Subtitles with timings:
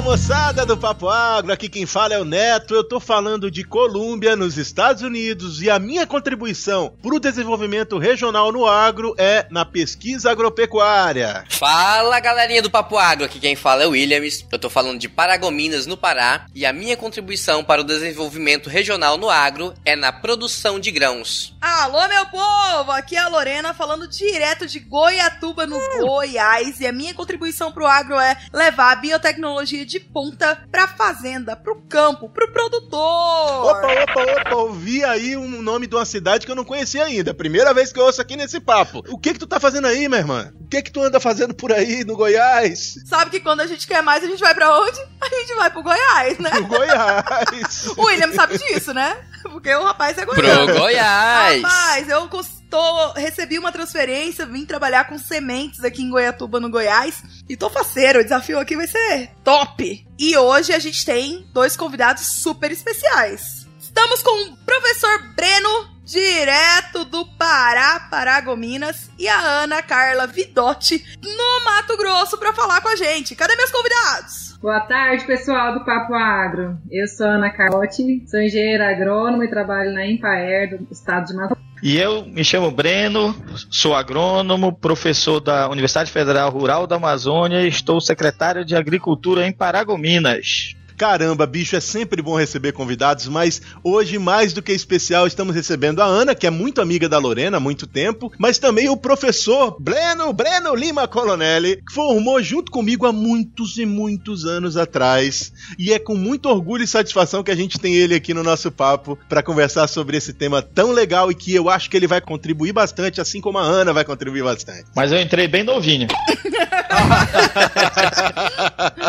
[0.00, 2.74] Fala moçada do Papo Agro, aqui quem fala é o Neto.
[2.74, 7.98] Eu tô falando de Colômbia, nos Estados Unidos, e a minha contribuição para o desenvolvimento
[7.98, 11.44] regional no agro é na pesquisa agropecuária.
[11.50, 14.46] Fala galerinha do Papo Agro, aqui quem fala é o Williams.
[14.50, 19.18] Eu tô falando de Paragominas, no Pará, e a minha contribuição para o desenvolvimento regional
[19.18, 21.54] no agro é na produção de grãos.
[21.60, 22.90] Alô, meu povo!
[22.92, 27.84] Aqui é a Lorena falando direto de Goiatuba, no Goiás, e a minha contribuição para
[27.84, 33.64] o agro é levar a biotecnologia tecnologia de ponta pra fazenda, pro campo, pro produtor.
[33.66, 37.34] Opa, opa, opa, ouvi aí um nome de uma cidade que eu não conhecia ainda.
[37.34, 39.02] Primeira vez que eu ouço aqui nesse papo.
[39.08, 40.52] O que que tu tá fazendo aí, minha irmã?
[40.60, 43.02] O que que tu anda fazendo por aí no Goiás?
[43.04, 45.00] Sabe que quando a gente quer mais, a gente vai pra onde?
[45.20, 46.50] A gente vai pro Goiás, né?
[46.50, 47.86] Pro Goiás.
[47.98, 49.16] o William sabe disso, né?
[49.42, 50.66] Porque o rapaz é goiano.
[50.66, 51.62] Pro Goiás.
[51.62, 52.28] Rapaz, eu
[52.70, 57.22] tô, recebi uma transferência, vim trabalhar com sementes aqui em Goiatuba, no Goiás.
[57.48, 60.06] E tô faceiro, o desafio aqui vai ser top.
[60.18, 63.68] E hoje a gente tem dois convidados super especiais.
[63.78, 71.64] Estamos com o professor Breno, direto do Pará, Paragominas, e a Ana Carla Vidotti, no
[71.64, 73.34] Mato Grosso, para falar com a gente.
[73.34, 74.56] Cadê meus convidados?
[74.62, 76.78] Boa tarde, pessoal do Papo Agro.
[76.90, 81.56] Eu sou Ana Carlotti, sou engenheira agrônoma e trabalho na Empaer, do estado de Mato
[81.82, 83.34] e eu me chamo Breno,
[83.70, 89.52] sou agrônomo, professor da Universidade Federal Rural da Amazônia e estou secretário de Agricultura em
[89.52, 90.74] Paragominas.
[91.00, 96.02] Caramba, bicho, é sempre bom receber convidados, mas hoje, mais do que especial, estamos recebendo
[96.02, 99.78] a Ana, que é muito amiga da Lorena há muito tempo, mas também o professor
[99.80, 105.50] Breno, Breno Lima Colonelli, que formou junto comigo há muitos e muitos anos atrás.
[105.78, 108.70] E é com muito orgulho e satisfação que a gente tem ele aqui no nosso
[108.70, 112.20] papo para conversar sobre esse tema tão legal e que eu acho que ele vai
[112.20, 114.84] contribuir bastante, assim como a Ana vai contribuir bastante.
[114.94, 116.08] Mas eu entrei bem novinho.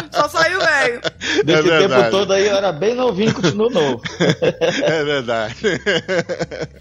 [0.10, 1.02] Só saiu velho.
[1.81, 4.02] É tempo todo aí eu era bem novinho e continuo novo.
[4.60, 5.56] é verdade.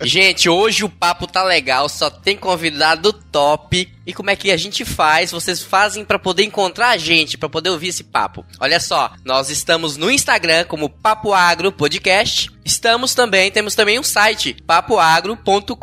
[0.02, 3.88] Gente, hoje o papo tá legal, só tem convidado top.
[4.06, 5.30] E como é que a gente faz?
[5.30, 8.44] Vocês fazem para poder encontrar a gente, para poder ouvir esse papo.
[8.58, 12.50] Olha só, nós estamos no Instagram como Papo Agro Podcast.
[12.64, 15.76] Estamos também, temos também um site, papoagro.com.br.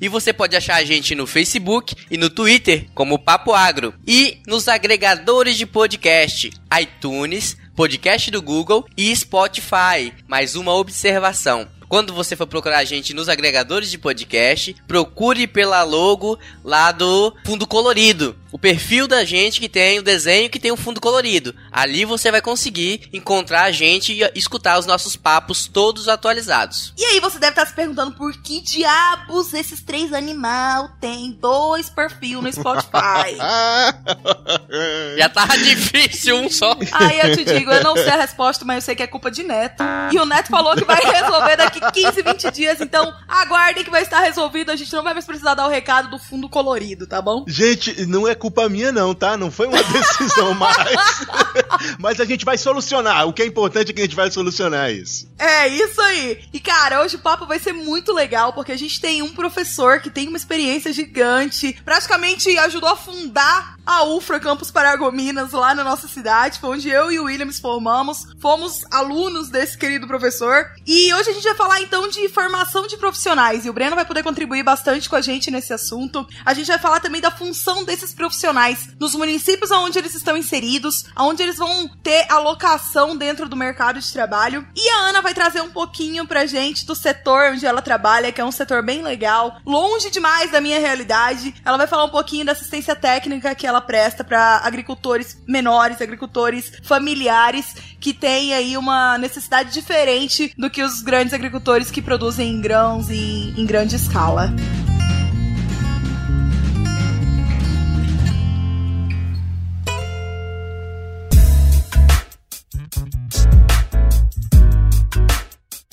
[0.00, 3.94] E você pode achar a gente no Facebook e no Twitter como Papo Agro.
[4.06, 6.50] E nos agregadores de podcast,
[6.80, 10.12] iTunes, podcast do Google e Spotify.
[10.28, 11.66] Mais uma observação.
[11.88, 17.34] Quando você for procurar a gente nos agregadores de podcast, procure pela logo lá do
[17.42, 18.36] fundo colorido.
[18.52, 21.54] O perfil da gente que tem o desenho que tem o fundo colorido.
[21.70, 26.92] Ali você vai conseguir encontrar a gente e escutar os nossos papos todos atualizados.
[26.98, 31.88] E aí você deve estar se perguntando por que diabos esses três animais têm dois
[31.88, 33.36] perfis no Spotify.
[35.16, 36.76] Já tava difícil um só.
[36.92, 39.30] Aí eu te digo, eu não sei a resposta, mas eu sei que é culpa
[39.30, 39.82] de Neto.
[40.12, 42.80] E o Neto falou que vai resolver daqui 15, 20 dias.
[42.80, 44.70] Então, aguardem que vai estar resolvido.
[44.70, 47.44] A gente não vai mais precisar dar o recado do fundo colorido, tá bom?
[47.46, 49.36] Gente, não é culpa minha, não, tá?
[49.36, 50.98] Não foi uma decisão mais.
[52.00, 53.28] Mas a gente vai solucionar.
[53.28, 55.30] O que é importante é que a gente vai solucionar isso.
[55.38, 56.40] É, isso aí.
[56.52, 60.00] E, cara, hoje o papo vai ser muito legal, porque a gente tem um professor
[60.00, 65.82] que tem uma experiência gigante, praticamente ajudou a fundar a UFRA Campus Paragominas lá na
[65.82, 68.24] nossa cidade, foi onde eu e o Williams formamos.
[68.38, 70.70] Fomos alunos desse querido professor.
[70.86, 74.04] E hoje a gente vai falar então de formação de profissionais e o Breno vai
[74.04, 76.24] poder contribuir bastante com a gente nesse assunto.
[76.46, 81.06] A gente vai falar também da função desses profissionais nos municípios onde eles estão inseridos,
[81.18, 84.64] onde eles vão ter alocação dentro do mercado de trabalho.
[84.76, 88.40] E a Ana vai trazer um pouquinho pra gente do setor onde ela trabalha, que
[88.40, 91.56] é um setor bem legal, longe demais da minha realidade.
[91.64, 96.72] Ela vai falar um pouquinho da assistência técnica que ela presta para agricultores menores, agricultores
[96.82, 103.10] familiares que têm aí uma necessidade diferente do que os grandes agricultores que produzem grãos
[103.10, 104.52] em, em grande escala.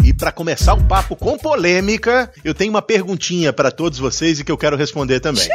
[0.04, 4.44] E para começar o papo com polêmica, eu tenho uma perguntinha para todos vocês e
[4.44, 5.48] que eu quero responder também.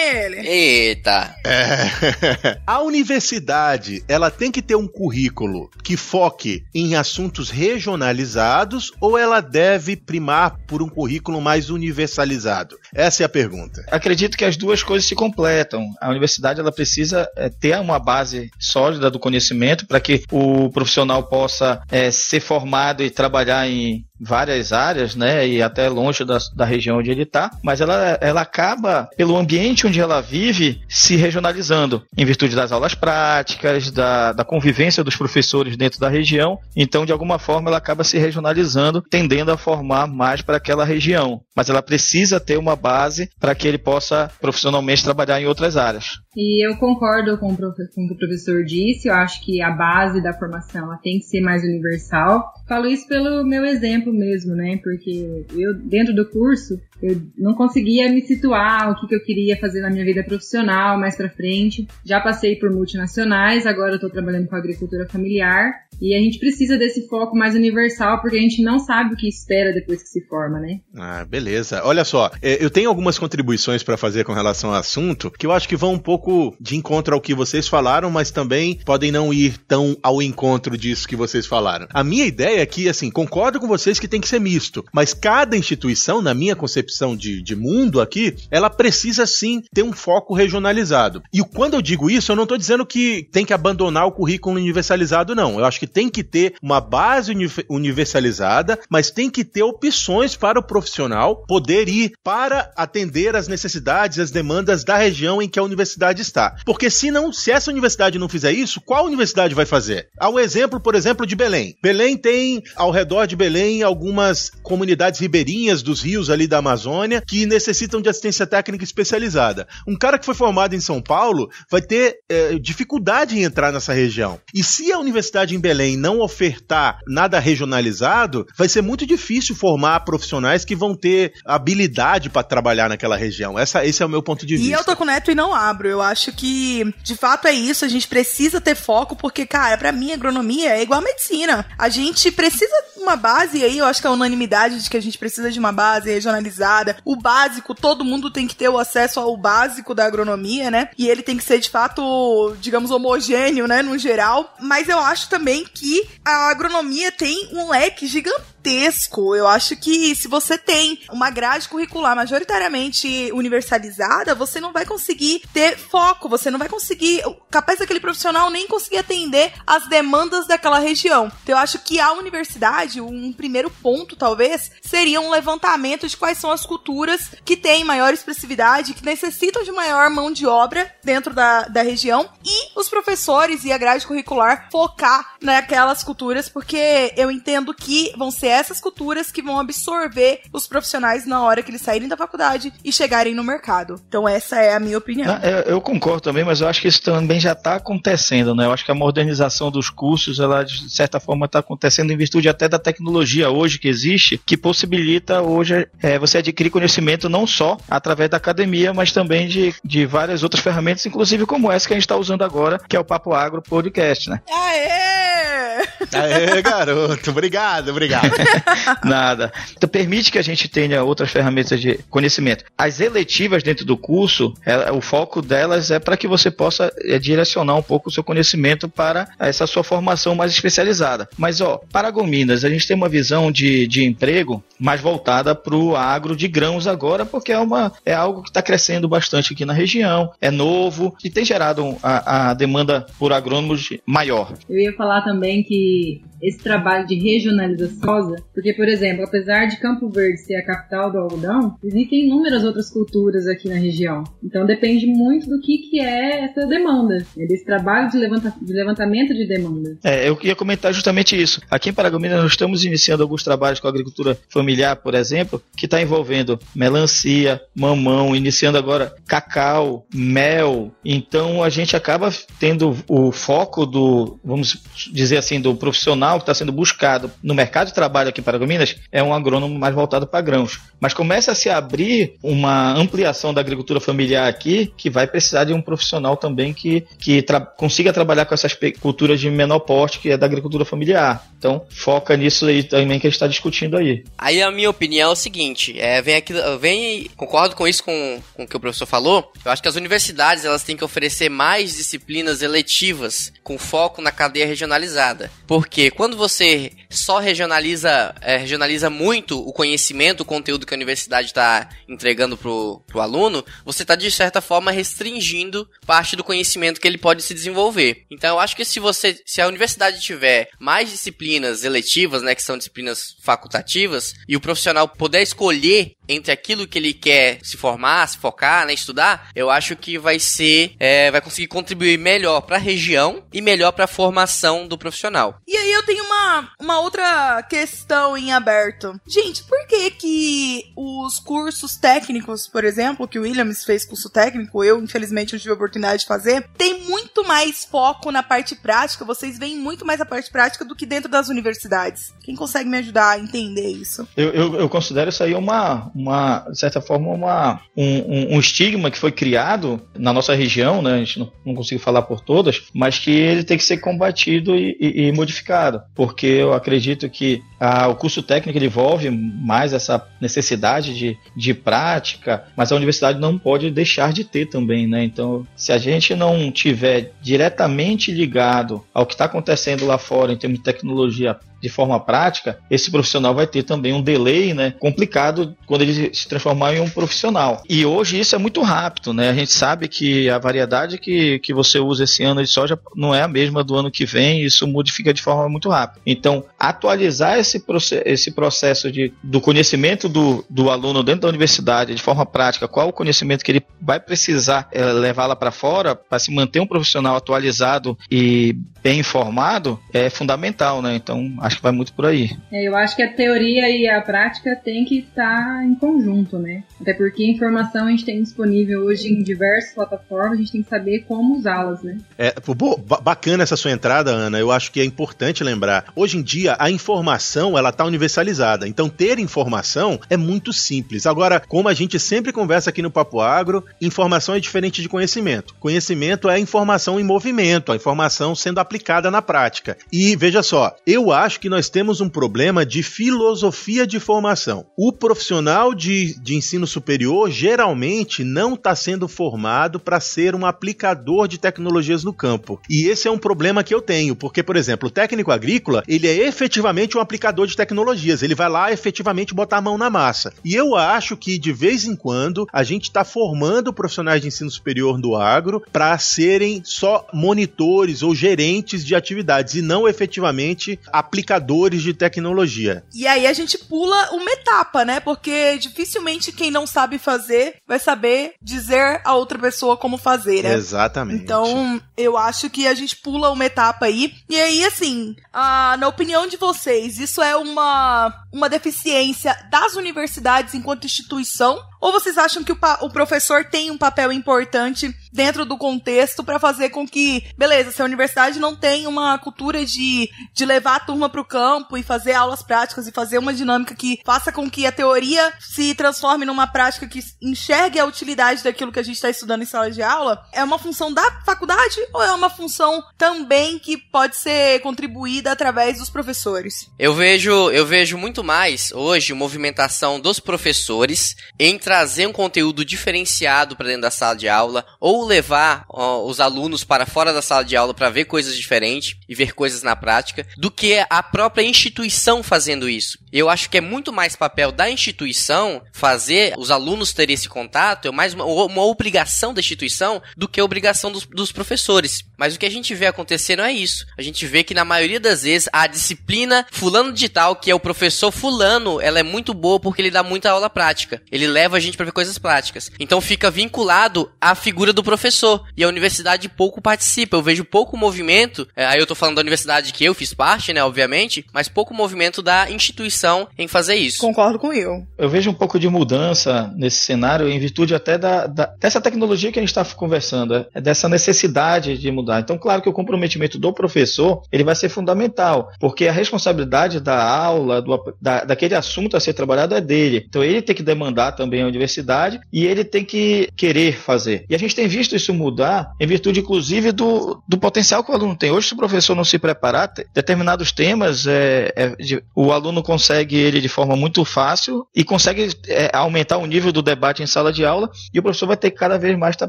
[0.00, 0.48] Nele.
[0.48, 1.34] Eita.
[1.44, 2.58] É.
[2.66, 9.40] A universidade, ela tem que ter um currículo que foque em assuntos regionalizados ou ela
[9.40, 12.76] deve primar por um currículo mais universalizado?
[12.94, 13.84] Essa é a pergunta.
[13.90, 15.86] Acredito que as duas coisas se completam.
[16.00, 21.24] A universidade ela precisa é, ter uma base sólida do conhecimento para que o profissional
[21.24, 26.64] possa é, ser formado e trabalhar em várias áreas, né, e até longe da, da
[26.64, 32.02] região onde ele está, mas ela, ela acaba, pelo ambiente onde ela vive, se regionalizando,
[32.16, 37.12] em virtude das aulas práticas, da, da convivência dos professores dentro da região, então, de
[37.12, 41.82] alguma forma, ela acaba se regionalizando, tendendo a formar mais para aquela região, mas ela
[41.82, 46.20] precisa ter uma base para que ele possa profissionalmente trabalhar em outras áreas.
[46.36, 49.70] E eu concordo com o, com o que o professor disse, eu acho que a
[49.70, 52.52] base da formação tem que ser mais universal.
[52.68, 54.78] Falo isso pelo meu exemplo mesmo, né?
[54.82, 59.56] Porque eu, dentro do curso, eu não conseguia me situar o que, que eu queria
[59.56, 61.86] fazer na minha vida profissional mais para frente.
[62.04, 65.72] Já passei por multinacionais, agora eu estou trabalhando com agricultura familiar.
[66.00, 69.28] E a gente precisa desse foco mais universal, porque a gente não sabe o que
[69.28, 70.80] espera depois que se forma, né?
[70.96, 71.82] Ah, beleza.
[71.84, 75.52] Olha só, é, eu tenho algumas contribuições para fazer com relação ao assunto, que eu
[75.52, 79.32] acho que vão um pouco de encontro ao que vocês falaram, mas também podem não
[79.32, 81.86] ir tão ao encontro disso que vocês falaram.
[81.92, 85.12] A minha ideia é que, assim, concordo com vocês que tem que ser misto, mas
[85.12, 90.34] cada instituição, na minha concepção de, de mundo aqui, ela precisa sim ter um foco
[90.34, 91.22] regionalizado.
[91.32, 94.56] E quando eu digo isso, eu não estou dizendo que tem que abandonar o currículo
[94.56, 95.58] universalizado, não.
[95.58, 97.32] Eu acho que tem que ter uma base
[97.68, 104.18] universalizada, mas tem que ter opções para o profissional poder ir para atender as necessidades,
[104.18, 106.56] as demandas da região em que a universidade está.
[106.64, 110.08] Porque se não, se essa universidade não fizer isso, qual universidade vai fazer?
[110.18, 111.74] Há um exemplo, por exemplo, de Belém.
[111.82, 117.46] Belém tem ao redor de Belém algumas comunidades ribeirinhas dos rios ali da Amazônia que
[117.46, 119.66] necessitam de assistência técnica especializada.
[119.86, 123.92] Um cara que foi formado em São Paulo vai ter é, dificuldade em entrar nessa
[123.92, 124.40] região.
[124.54, 129.56] E se a universidade em Belém Belém não ofertar nada regionalizado, vai ser muito difícil
[129.56, 133.58] formar profissionais que vão ter habilidade para trabalhar naquela região.
[133.58, 134.68] Essa, esse é o meu ponto de vista.
[134.68, 135.88] E eu tô com o Neto e não abro.
[135.88, 137.84] Eu acho que, de fato, é isso.
[137.84, 141.64] A gente precisa ter foco, porque, cara, para mim, agronomia é igual a medicina.
[141.78, 145.02] A gente precisa de uma base aí, eu acho que a unanimidade de que a
[145.02, 146.96] gente precisa de uma base regionalizada.
[147.04, 150.90] O básico, todo mundo tem que ter o acesso ao básico da agronomia, né?
[150.98, 154.54] E ele tem que ser, de fato, digamos, homogêneo, né, no geral.
[154.60, 159.34] Mas eu acho também que a agronomia tem um leque gigantesco gigantesco.
[159.34, 165.42] Eu acho que se você tem uma grade curricular majoritariamente universalizada, você não vai conseguir
[165.52, 170.78] ter foco, você não vai conseguir, capaz daquele profissional nem conseguir atender as demandas daquela
[170.78, 171.30] região.
[171.42, 176.38] Então eu acho que a universidade, um primeiro ponto talvez, seria um levantamento de quais
[176.38, 181.32] são as culturas que têm maior expressividade, que necessitam de maior mão de obra dentro
[181.34, 187.30] da, da região e os professores e a grade curricular focar naquelas culturas, porque eu
[187.30, 191.80] entendo que vão ser essas culturas que vão absorver os profissionais na hora que eles
[191.80, 194.00] saírem da faculdade e chegarem no mercado.
[194.08, 195.38] Então essa é a minha opinião.
[195.42, 198.66] eu, eu, concordo também, mas eu acho que isso também já está acontecendo, né?
[198.66, 202.48] Eu acho que a modernização dos cursos, ela de certa forma está acontecendo em virtude
[202.48, 207.76] até da tecnologia hoje que existe, que possibilita hoje é, você adquirir conhecimento não só
[207.88, 211.96] através da academia, mas também de, de várias outras ferramentas, inclusive como essa que a
[211.96, 214.40] gente está usando agora, que é o Papo Agro Podcast, né?
[214.50, 215.69] Aê!
[216.14, 217.30] Aê, garoto!
[217.30, 218.30] Obrigado, obrigado.
[219.04, 219.52] Nada.
[219.76, 222.64] Então permite que a gente tenha outras ferramentas de conhecimento.
[222.76, 227.18] As eletivas dentro do curso, é, o foco delas é para que você possa é,
[227.18, 231.28] direcionar um pouco o seu conhecimento para essa sua formação mais especializada.
[231.36, 235.76] Mas, ó, para Gominas, a gente tem uma visão de, de emprego mais voltada para
[235.76, 239.64] o agro de grãos agora, porque é, uma, é algo que está crescendo bastante aqui
[239.64, 244.52] na região, é novo e tem gerado a, a demanda por agrônomos maior.
[244.68, 248.10] Eu ia falar também que esse trabalho de regionalização
[248.52, 252.90] porque, por exemplo, apesar de Campo Verde ser a capital do algodão, existem inúmeras outras
[252.90, 254.24] culturas aqui na região.
[254.42, 258.72] Então depende muito do que, que é essa demanda, né, desse trabalho de, levanta, de
[258.72, 259.98] levantamento de demanda.
[260.04, 261.60] É, eu queria comentar justamente isso.
[261.70, 265.86] Aqui em Paragominas nós estamos iniciando alguns trabalhos com a agricultura familiar, por exemplo, que
[265.86, 270.92] está envolvendo melancia, mamão, iniciando agora cacau, mel.
[271.04, 274.82] Então a gente acaba tendo o foco do, vamos
[275.12, 278.96] dizer assim, do profissional que está sendo buscado no mercado de trabalho aqui para Minas
[279.10, 280.80] é um agrônomo mais voltado para grãos.
[281.00, 285.72] Mas começa a se abrir uma ampliação da agricultura familiar aqui que vai precisar de
[285.72, 290.30] um profissional também que, que tra consiga trabalhar com essas culturas de menor porte, que
[290.30, 291.44] é da agricultura familiar.
[291.58, 294.24] Então, foca nisso aí também que a gente está discutindo aí.
[294.38, 298.40] Aí a minha opinião é o seguinte, é, vem aqui, vem, concordo com isso com,
[298.54, 299.52] com o que o professor falou.
[299.64, 304.32] Eu acho que as universidades elas têm que oferecer mais disciplinas eletivas com foco na
[304.32, 305.50] cadeia regionalizada.
[305.66, 311.46] Porque quando você só regionaliza, é, regionaliza muito o conhecimento, o conteúdo que a universidade
[311.46, 317.08] está entregando pro, pro aluno, você está de certa forma restringindo parte do conhecimento que
[317.08, 318.26] ele pode se desenvolver.
[318.30, 322.62] Então eu acho que se você, se a universidade tiver mais disciplinas eletivas, né, que
[322.62, 328.28] são disciplinas facultativas, e o profissional puder escolher entre aquilo que ele quer se formar,
[328.28, 332.76] se focar, né, estudar, eu acho que vai ser, é, vai conseguir contribuir melhor para
[332.76, 335.60] a região e melhor para a formação do profissional.
[335.66, 339.20] E aí eu tenho uma, uma outra questão em aberto.
[339.26, 344.84] Gente, por que que os cursos técnicos, por exemplo, que o Williams fez curso técnico,
[344.84, 349.24] eu infelizmente não tive a oportunidade de fazer, tem muito mais foco na parte prática,
[349.24, 352.32] vocês veem muito mais a parte prática do que dentro das universidades.
[352.42, 354.28] Quem consegue me ajudar a entender isso?
[354.36, 359.10] Eu, eu, eu considero isso aí uma, uma, de certa forma, uma, um, um, estigma
[359.10, 361.14] que foi criado na nossa região, né?
[361.14, 364.76] A gente não, não consigo falar por todas, mas que ele tem que ser combatido
[364.76, 370.26] e, e, e modificado, porque eu acredito que ah, o curso técnico envolve mais essa
[370.40, 375.24] necessidade de, de prática, mas a universidade não pode deixar de ter também, né?
[375.24, 380.56] Então, se a gente não tiver diretamente ligado ao que está acontecendo lá fora em
[380.56, 385.76] termos de tecnologia de forma prática, esse profissional vai ter também um delay, né, complicado
[385.86, 387.82] quando ele se transformar em um profissional.
[387.88, 389.48] E hoje isso é muito rápido, né?
[389.48, 393.34] A gente sabe que a variedade que, que você usa esse ano de soja não
[393.34, 396.20] é a mesma do ano que vem, isso modifica de forma muito rápida.
[396.26, 397.82] Então, atualizar esse,
[398.24, 403.08] esse processo de, do conhecimento do, do aluno dentro da universidade de forma prática, qual
[403.08, 406.86] o conhecimento que ele vai precisar é, levar lá para fora para se manter um
[406.86, 411.14] profissional atualizado e bem informado, é fundamental, né?
[411.14, 412.50] Então, acho que vai muito por aí.
[412.70, 416.82] É, eu acho que a teoria e a prática tem que estar em conjunto, né?
[417.00, 420.88] Até porque informação a gente tem disponível hoje em diversas plataformas, a gente tem que
[420.88, 422.18] saber como usá-las, né?
[422.36, 424.58] É, pô, bacana essa sua entrada, Ana.
[424.58, 426.06] Eu acho que é importante lembrar.
[426.14, 428.88] Hoje em dia, a informação, ela tá universalizada.
[428.88, 431.26] Então, ter informação é muito simples.
[431.26, 435.74] Agora, como a gente sempre conversa aqui no Papo Agro, informação é diferente de conhecimento.
[435.78, 439.96] Conhecimento é a informação em movimento, a informação sendo aplicada na prática.
[440.12, 444.86] E veja só, eu acho que nós temos um problema de filosofia de formação.
[444.96, 451.46] O profissional de, de ensino superior geralmente não está sendo formado para ser um aplicador
[451.46, 452.80] de tecnologias no campo.
[452.88, 456.26] E esse é um problema que eu tenho, porque, por exemplo, o técnico agrícola, ele
[456.26, 460.52] é efetivamente um aplicador de tecnologias, ele vai lá efetivamente botar a mão na massa.
[460.64, 464.70] E eu acho que, de vez em quando, a gente está formando profissionais de ensino
[464.70, 471.49] superior do agro para serem só monitores ou gerentes de atividades e não efetivamente aplicadores
[471.50, 473.04] aplicadores de tecnologia.
[473.12, 475.18] E aí a gente pula uma etapa, né?
[475.18, 480.74] Porque dificilmente quem não sabe fazer vai saber dizer a outra pessoa como fazer, né?
[480.74, 481.42] Exatamente.
[481.42, 484.34] Então, eu acho que a gente pula uma etapa aí.
[484.48, 490.74] E aí, assim, a, na opinião de vocês, isso é uma, uma deficiência das universidades
[490.74, 491.80] enquanto instituição?
[492.00, 496.58] Ou vocês acham que o, o professor tem um papel importante dentro do contexto para
[496.58, 501.00] fazer com que, beleza, se a universidade não tem uma cultura de, de levar a
[501.00, 504.68] turma para o campo e fazer aulas práticas e fazer uma dinâmica que faça com
[504.70, 509.16] que a teoria se transforme numa prática que enxergue a utilidade daquilo que a gente
[509.16, 513.04] está estudando em sala de aula, é uma função da faculdade ou é uma função
[513.18, 516.88] também que pode ser contribuída através dos professores?
[516.98, 523.74] Eu vejo, eu vejo muito mais hoje movimentação dos professores entre trazer um conteúdo diferenciado
[523.74, 527.64] para dentro da sala de aula ou levar ó, os alunos para fora da sala
[527.64, 531.64] de aula para ver coisas diferentes e ver coisas na prática, do que a própria
[531.64, 533.18] instituição fazendo isso.
[533.32, 538.06] Eu acho que é muito mais papel da instituição fazer os alunos terem esse contato,
[538.06, 541.99] é mais uma, uma obrigação da instituição do que a obrigação dos, dos professores.
[542.36, 544.06] Mas o que a gente vê acontecer não é isso.
[544.16, 547.80] A gente vê que na maioria das vezes a disciplina fulano digital, que é o
[547.80, 551.20] professor fulano, ela é muito boa porque ele dá muita aula prática.
[551.30, 552.90] Ele leva a gente para ver coisas práticas.
[552.98, 555.64] Então fica vinculado à figura do professor.
[555.76, 557.36] E a universidade pouco participa.
[557.36, 558.66] Eu vejo pouco movimento.
[558.74, 561.94] É, aí eu tô falando da universidade que eu fiz parte, né, obviamente, mas pouco
[561.94, 564.18] movimento da instituição em fazer isso.
[564.18, 565.06] Concordo com eu.
[565.18, 569.52] Eu vejo um pouco de mudança nesse cenário em virtude até da, da dessa tecnologia
[569.52, 572.40] que a gente está conversando, é dessa necessidade de mudar.
[572.40, 577.22] Então, claro que o comprometimento do professor ele vai ser fundamental, porque a responsabilidade da
[577.22, 580.24] aula, do, da, daquele assunto a ser trabalhado é dele.
[580.28, 584.44] Então, ele tem que demandar também a universidade e ele tem que querer fazer.
[584.48, 588.14] E a gente tem visto isso mudar em virtude, inclusive, do, do potencial que o
[588.14, 588.50] aluno tem.
[588.50, 593.36] Hoje, se o professor não se preparar, determinados temas, é, é, de, o aluno consegue
[593.36, 597.52] ele de forma muito fácil e consegue é, aumentar o nível do debate em sala
[597.52, 599.48] de aula e o professor vai ter que cada vez mais estar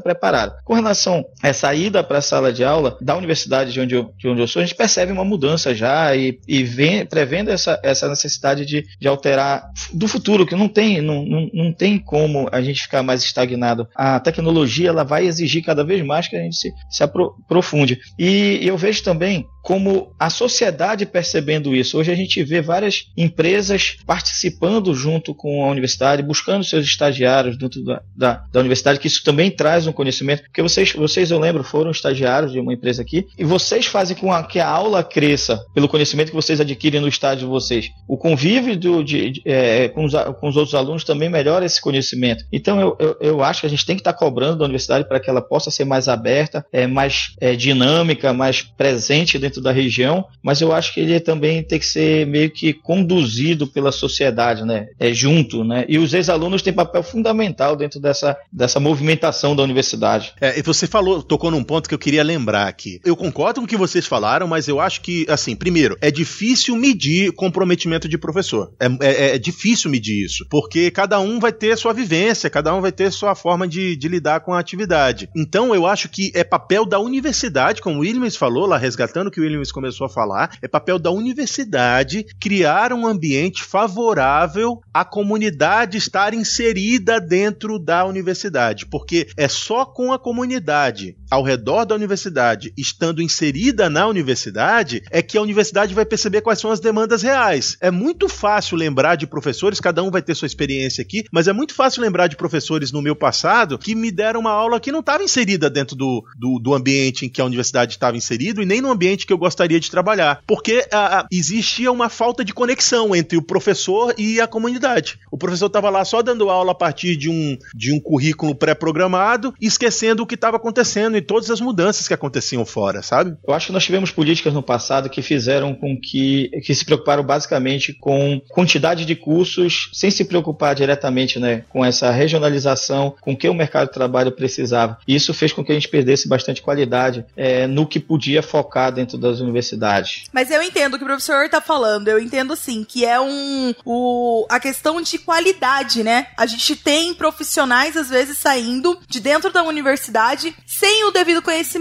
[0.00, 0.54] preparado.
[0.64, 4.28] Com relação a essa ida para sala de aula da universidade de onde eu, de
[4.28, 8.08] onde eu sou, a gente percebe uma mudança já e, e vem, prevendo essa, essa
[8.08, 12.60] necessidade de, de alterar do futuro, que não tem, não, não, não tem como a
[12.60, 13.86] gente ficar mais estagnado.
[13.94, 18.00] A tecnologia ela vai exigir cada vez mais que a gente se, se aprofunde.
[18.18, 21.96] E eu vejo também como a sociedade percebendo isso.
[21.96, 27.82] Hoje a gente vê várias empresas participando junto com a universidade, buscando seus estagiários dentro
[27.84, 30.42] da, da, da, universidade, que isso também traz um conhecimento.
[30.42, 34.32] Porque vocês, vocês, eu lembro, foram estagiários de uma empresa aqui, e vocês fazem com
[34.32, 37.90] a, que a aula cresça pelo conhecimento que vocês adquirem no estágio de vocês.
[38.08, 41.80] O convívio do, de, de, é, com, os, com, os, outros alunos também melhora esse
[41.80, 42.44] conhecimento.
[42.52, 45.20] Então eu, eu, eu acho que a gente tem que estar cobrando da universidade para
[45.20, 50.24] que ela possa ser mais aberta, é, mais é, dinâmica, mais presente dentro da região,
[50.42, 54.88] mas eu acho que ele também tem que ser meio que conduzido pela sociedade, né?
[54.98, 55.84] É junto, né?
[55.88, 60.34] E os ex-alunos têm papel fundamental dentro dessa, dessa movimentação da universidade.
[60.40, 63.00] É, e você falou, tocou num ponto que eu queria lembrar aqui.
[63.04, 66.74] Eu concordo com o que vocês falaram, mas eu acho que, assim, primeiro, é difícil
[66.76, 68.72] medir comprometimento de professor.
[68.80, 72.80] É, é, é difícil medir isso, porque cada um vai ter sua vivência, cada um
[72.80, 75.28] vai ter sua forma de, de lidar com a atividade.
[75.36, 79.30] Então, eu acho que é papel da universidade, como o Williams falou lá, resgatando o
[79.30, 85.04] que o Williams começou a falar, é papel da universidade criar um ambiente favorável à
[85.04, 91.96] comunidade estar inserida dentro da universidade, porque é só com a comunidade ao redor da
[91.96, 97.22] universidade estando inserida na universidade é que a universidade vai perceber quais são as demandas
[97.22, 97.76] reais.
[97.80, 101.52] É muito fácil lembrar de professores, cada um vai ter sua experiência aqui, mas é
[101.52, 105.00] muito fácil lembrar de professores no meu passado que me deram uma aula que não
[105.00, 108.80] estava inserida dentro do, do, do, ambiente em que a universidade estava inserido e nem
[108.80, 113.14] no ambiente que eu gostaria de trabalhar, porque a, a, existia uma falta de conexão
[113.14, 115.18] entre o professor e a comunidade.
[115.30, 119.52] O professor estava lá só dando aula a partir de um, de um currículo pré-programado,
[119.60, 123.36] esquecendo o que estava acontecendo e todas as mudanças que aconteciam fora, sabe?
[123.46, 127.22] Eu acho que nós tivemos políticas no passado que fizeram com que, que se preocuparam
[127.22, 133.36] basicamente com quantidade de cursos, sem se preocupar diretamente né, com essa regionalização, com o
[133.36, 134.98] que o mercado de trabalho precisava.
[135.06, 138.92] E isso fez com que a gente perdesse bastante qualidade é, no que podia focar
[138.92, 140.24] dentro das universidades.
[140.32, 143.74] Mas eu entendo o que o professor está falando, eu entendo sim, que é um
[143.84, 146.26] o, a questão de qualidade, né?
[146.36, 151.71] A gente tem profissionais, às vezes, saindo de dentro da universidade sem o devido conhecimento,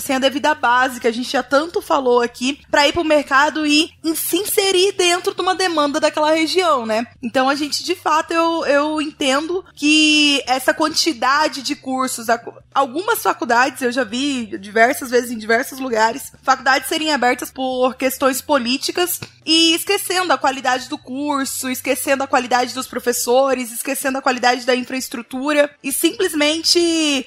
[0.00, 3.04] sem a devida base, que a gente já tanto falou aqui, para ir para o
[3.04, 7.06] mercado e se inserir dentro de uma demanda daquela região, né?
[7.22, 12.26] Então a gente, de fato, eu, eu entendo que essa quantidade de cursos,
[12.74, 18.40] algumas faculdades, eu já vi diversas vezes em diversos lugares, faculdades serem abertas por questões
[18.40, 24.66] políticas e esquecendo a qualidade do curso, esquecendo a qualidade dos professores, esquecendo a qualidade
[24.66, 27.26] da infraestrutura e simplesmente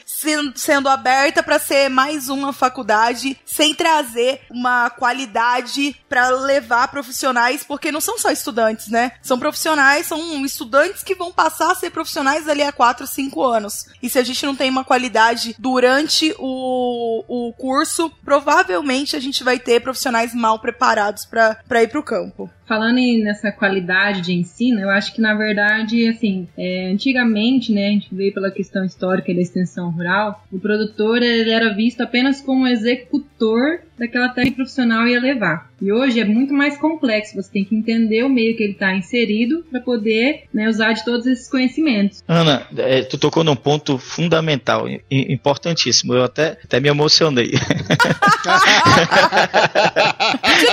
[0.56, 7.92] sendo aberta para ser mais uma faculdade sem trazer uma qualidade para levar profissionais, porque
[7.92, 9.14] não são só estudantes, né?
[9.22, 13.86] São profissionais, são estudantes que vão passar a ser profissionais ali a 4, 5 anos.
[14.02, 19.44] E se a gente não tem uma qualidade durante o, o curso, provavelmente a gente
[19.44, 22.50] vai ter profissionais mal preparados para ir para o campo.
[22.66, 27.92] Falando nessa qualidade de ensino, eu acho que na verdade, assim, é, antigamente, né, a
[27.92, 32.68] gente veio pela questão histórica da extensão rural, o produtor ele era visto apenas como
[32.68, 35.70] executor daquela técnica profissional ia levar.
[35.82, 38.96] E hoje é muito mais complexo, você tem que entender o meio que ele está
[38.96, 42.24] inserido para poder né, usar de todos esses conhecimentos.
[42.28, 46.14] Ana, é, tu tocou num ponto fundamental, importantíssimo.
[46.14, 47.52] Eu até, até me emocionei.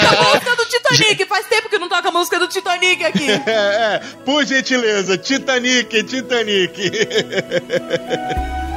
[0.00, 3.30] a música do Titanic, faz tempo que não toca a música do Titanic aqui.
[3.50, 6.72] É, é, por gentileza, Titanic, Titanic.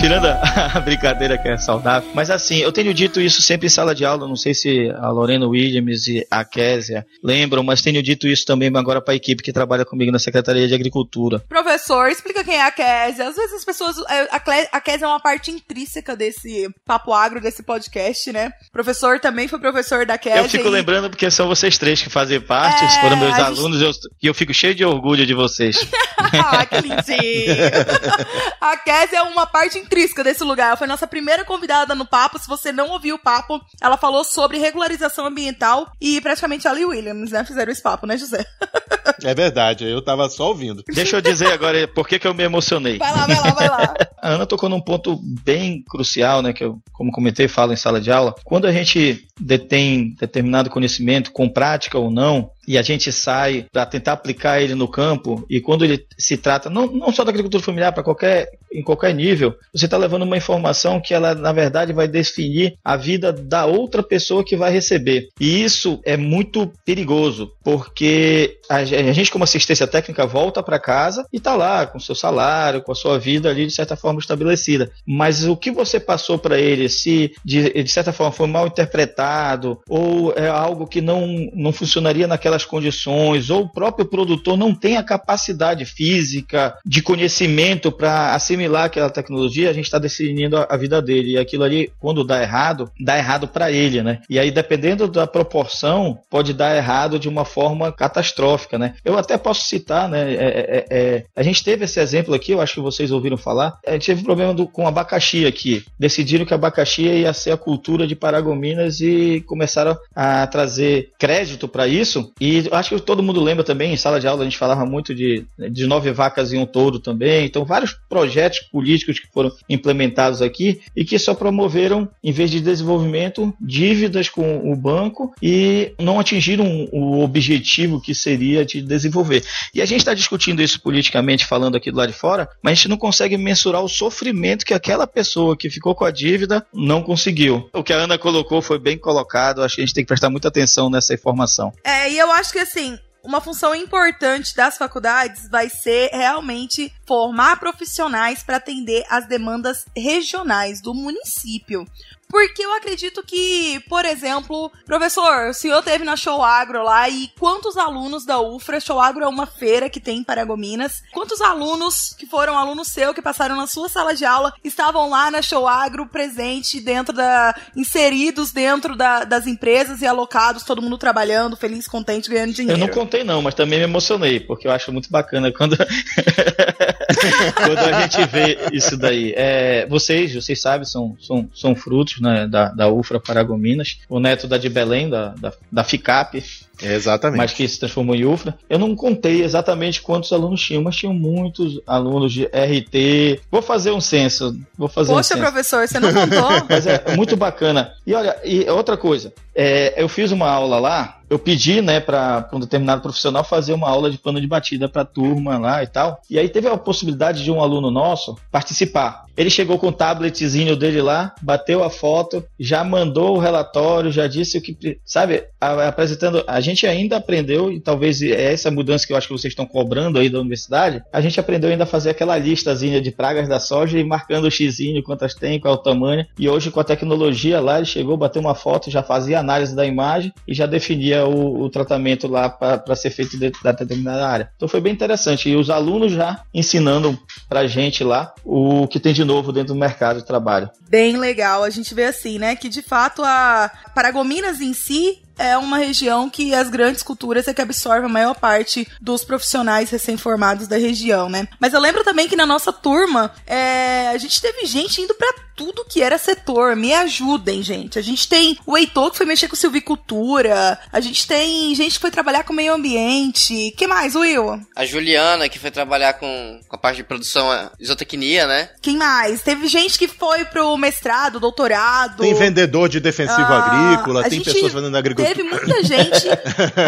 [0.00, 0.26] tirando
[0.74, 4.04] a, brincadeira que é saudável, mas assim, eu tenho dito isso sempre em sala de
[4.04, 8.44] aula, não sei se a Lorena Williams e a Késia lembram, mas tenho dito isso
[8.46, 11.40] também agora para a equipe que trabalha comigo na Secretaria de Agricultura.
[11.48, 13.28] Professor, explica quem é a Késia.
[13.28, 13.96] Às vezes as pessoas.
[14.08, 14.28] é,
[14.72, 18.50] A Késia é uma parte intrínseca desse papo agro, desse podcast, né?
[18.72, 20.38] Professor também foi professor da Késia.
[20.40, 23.44] Eu fico e- lembrando porque são vocês três que fazem parte, É, foram meus gente-
[23.44, 23.90] alunos e eu,
[24.22, 25.76] e eu fico cheio de orgulho de vocês.
[26.18, 27.54] ah, que lindinho.
[28.60, 30.68] a Kézia é uma parte intrínseca desse lugar.
[30.68, 32.38] Ela foi nossa primeira convidada no papo.
[32.38, 36.84] Se você não ouviu o papo, ela falou sobre regularização ambiental e praticamente ela e
[36.84, 37.44] o Williams, né?
[37.44, 38.46] Fizeram esse papo, né, José?
[39.22, 40.82] É verdade, eu tava só ouvindo.
[40.86, 42.96] Deixa eu dizer agora por que, que eu me emocionei.
[42.96, 43.94] Vai lá, vai lá, vai lá.
[44.22, 46.52] A Ana tocou num ponto bem crucial, né?
[46.52, 48.34] Que eu, como comentei, falo em sala de aula.
[48.44, 53.86] Quando a gente detém determinado conhecimento, com prática ou não, e a gente sai para
[53.86, 57.62] tentar aplicar ele no campo, e quando ele se trata, não, não só da agricultura
[57.62, 61.92] familiar, para qualquer, em qualquer nível, você está levando uma informação que ela, na verdade,
[61.92, 65.28] vai definir a vida da outra pessoa que vai receber.
[65.40, 70.78] E isso é muito perigoso, porque a, ge- a gente, como assistência técnica, volta para
[70.78, 74.20] casa e está lá com seu salário, com a sua vida ali, de certa forma,
[74.20, 74.90] estabelecida.
[75.06, 79.80] Mas o que você passou para ele, se de, de certa forma foi mal interpretado,
[79.88, 82.26] ou é algo que não, não funcionaria
[82.60, 88.84] naquelas condições, ou o próprio produtor não tem a capacidade física de conhecimento para assimilar
[88.84, 91.32] aquela tecnologia, a gente está definindo a, a vida dele.
[91.32, 94.20] E aquilo ali, quando dá errado, dá errado para ele, né?
[94.28, 98.94] E aí, dependendo da proporção, pode dar errado de uma forma catastrófica, né?
[99.04, 100.32] Eu até posso citar, né?
[100.34, 103.78] é- é- é- a gente teve esse exemplo aqui, eu acho que vocês ouviram falar.
[103.86, 105.84] A gente teve problema do- com abacaxi aqui.
[105.98, 111.86] Decidiram que abacaxi ia ser a cultura de Paragominas e começaram a trazer crédito para
[111.86, 112.32] isso.
[112.40, 115.14] E acho que todo mundo lembra também, em sala de aula a gente falava muito
[115.14, 117.44] de, de nove vacas e um touro também.
[117.44, 122.60] Então, vários projetos políticos que foram implementados aqui e que só promoveram, em vez de
[122.60, 129.44] desenvolvimento, dívidas com o banco e não atingiram o objetivo que seria de desenvolver.
[129.74, 132.74] E a gente está discutindo isso politicamente, falando aqui do lado de fora, mas a
[132.76, 137.02] gente não consegue mensurar o sofrimento que aquela pessoa que ficou com a dívida não
[137.02, 137.68] conseguiu.
[137.74, 140.30] O que a Ana colocou foi bem colocado, acho que a gente tem que prestar
[140.30, 141.72] muita atenção nessa informação.
[141.84, 142.98] É, e eu acho que assim.
[143.22, 150.80] Uma função importante das faculdades vai ser realmente formar profissionais para atender as demandas regionais
[150.80, 151.84] do município.
[152.30, 157.28] Porque eu acredito que, por exemplo, professor, o senhor teve na Show Agro lá e
[157.38, 162.14] quantos alunos da UFRA, Show Agro é uma feira que tem em Paragominas, quantos alunos
[162.18, 165.66] que foram alunos seu, que passaram na sua sala de aula, estavam lá na Show
[165.66, 167.54] Agro presente dentro da.
[167.76, 172.80] inseridos dentro da- das empresas e alocados, todo mundo trabalhando, feliz, contente, ganhando dinheiro.
[172.80, 175.76] Eu não contei não, mas também me emocionei, porque eu acho muito bacana quando,
[177.56, 179.32] quando a gente vê isso daí.
[179.36, 184.46] É, vocês, vocês sabem, são, são, são frutos né, da, da UFRA Paragominas, o neto
[184.46, 186.42] da de Belém, da, da, da FICAP,
[186.82, 187.38] Exatamente.
[187.38, 188.56] mas que se transformou em UFRA.
[188.68, 193.40] Eu não contei exatamente quantos alunos tinham, mas tinham muitos alunos de RT.
[193.50, 195.40] Vou fazer um censo, vou fazer um Poxa, censo.
[195.40, 196.50] professor, você não contou?
[196.68, 197.92] Mas é muito bacana.
[198.06, 202.48] E olha, e outra coisa, é, eu fiz uma aula lá, eu pedi, né, para
[202.52, 206.20] um determinado profissional fazer uma aula de pano de batida para turma lá e tal.
[206.28, 209.24] E aí teve a possibilidade de um aluno nosso participar.
[209.36, 214.26] Ele chegou com o tabletzinho dele lá, bateu a foto, já mandou o relatório, já
[214.26, 216.44] disse o que, sabe, apresentando.
[216.46, 219.64] A gente ainda aprendeu, e talvez é essa mudança que eu acho que vocês estão
[219.64, 223.58] cobrando aí da universidade, a gente aprendeu ainda a fazer aquela listazinha de pragas da
[223.60, 226.26] soja e marcando o xizinho, quantas tem, qual é o tamanho.
[226.38, 229.86] E hoje, com a tecnologia lá, ele chegou, bateu uma foto, já fazia análise da
[229.86, 234.50] imagem e já definia o, o tratamento lá para ser feito dentro da determinada área.
[234.56, 235.48] Então foi bem interessante.
[235.48, 239.80] E os alunos já ensinando pra gente lá o que tem de novo dentro do
[239.80, 240.70] mercado de trabalho.
[240.88, 241.62] Bem legal.
[241.62, 246.28] A gente vê assim, né, que de fato a Paragominas em si é uma região
[246.28, 251.28] que as grandes culturas é que absorve a maior parte dos profissionais recém-formados da região,
[251.28, 251.48] né?
[251.58, 255.32] Mas eu lembro também que na nossa turma é, a gente teve gente indo pra
[255.56, 256.74] tudo que era setor.
[256.74, 257.98] Me ajudem, gente.
[257.98, 260.78] A gente tem o Heitor que foi mexer com silvicultura.
[260.90, 263.74] A gente tem gente que foi trabalhar com meio ambiente.
[263.76, 264.58] que mais, Will?
[264.74, 268.70] A Juliana, que foi trabalhar com, com a parte de produção é, isotecnia, né?
[268.80, 269.42] Quem mais?
[269.42, 272.22] Teve gente que foi pro mestrado, doutorado.
[272.22, 275.29] Tem vendedor de defensivo Ah, agrícola, tem pessoas fazendo agricultura.
[275.30, 276.28] Teve muita gente.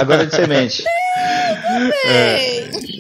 [0.01, 0.83] Agora de semente.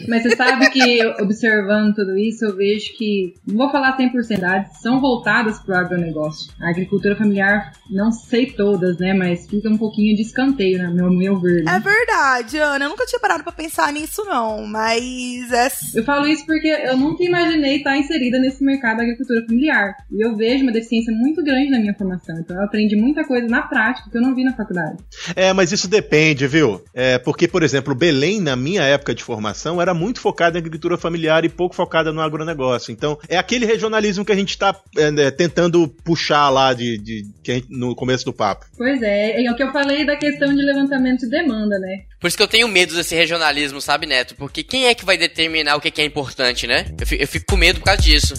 [0.09, 4.81] Mas você sabe que observando tudo isso, eu vejo que, não vou falar 100% cidades,
[4.81, 6.53] são voltadas para o agronegócio.
[6.61, 11.11] A agricultura familiar, não sei todas, né, mas fica um pouquinho de escanteio, né, meu,
[11.11, 11.65] meu ver.
[11.65, 11.77] Né?
[11.77, 15.69] É verdade, Ana, eu nunca tinha parado para pensar nisso não, mas é...
[15.95, 19.95] Eu falo isso porque eu nunca imaginei estar inserida nesse mercado da agricultura familiar.
[20.11, 23.47] E eu vejo uma deficiência muito grande na minha formação, então eu aprendi muita coisa
[23.47, 24.99] na prática que eu não vi na faculdade.
[25.37, 26.83] É, mas isso depende, viu?
[26.95, 30.99] É, porque, por exemplo, Belém, na minha época de formação, era muito focada em agricultura
[30.99, 32.93] familiar e pouco focada no agronegócio.
[32.93, 37.27] Então, é aquele regionalismo que a gente está é, né, tentando puxar lá de, de,
[37.43, 38.67] de, no começo do papo.
[38.77, 42.03] Pois é, é o que eu falei da questão de levantamento de demanda, né?
[42.21, 44.35] Por isso que eu tenho medo desse regionalismo, sabe, Neto?
[44.37, 46.87] Porque quem é que vai determinar o que é importante, né?
[47.01, 48.35] Eu fico, eu fico com medo por causa disso.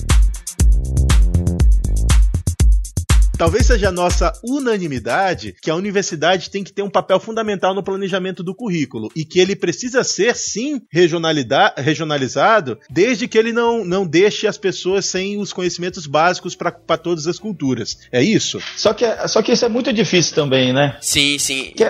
[3.44, 7.84] Talvez seja a nossa unanimidade que a universidade tem que ter um papel fundamental no
[7.84, 14.08] planejamento do currículo e que ele precisa ser, sim, regionalizado, desde que ele não, não
[14.08, 17.98] deixe as pessoas sem os conhecimentos básicos para todas as culturas.
[18.14, 18.62] É isso?
[18.78, 20.96] Só que, só que isso é muito difícil também, né?
[21.02, 21.74] Sim, sim.
[21.76, 21.84] Que,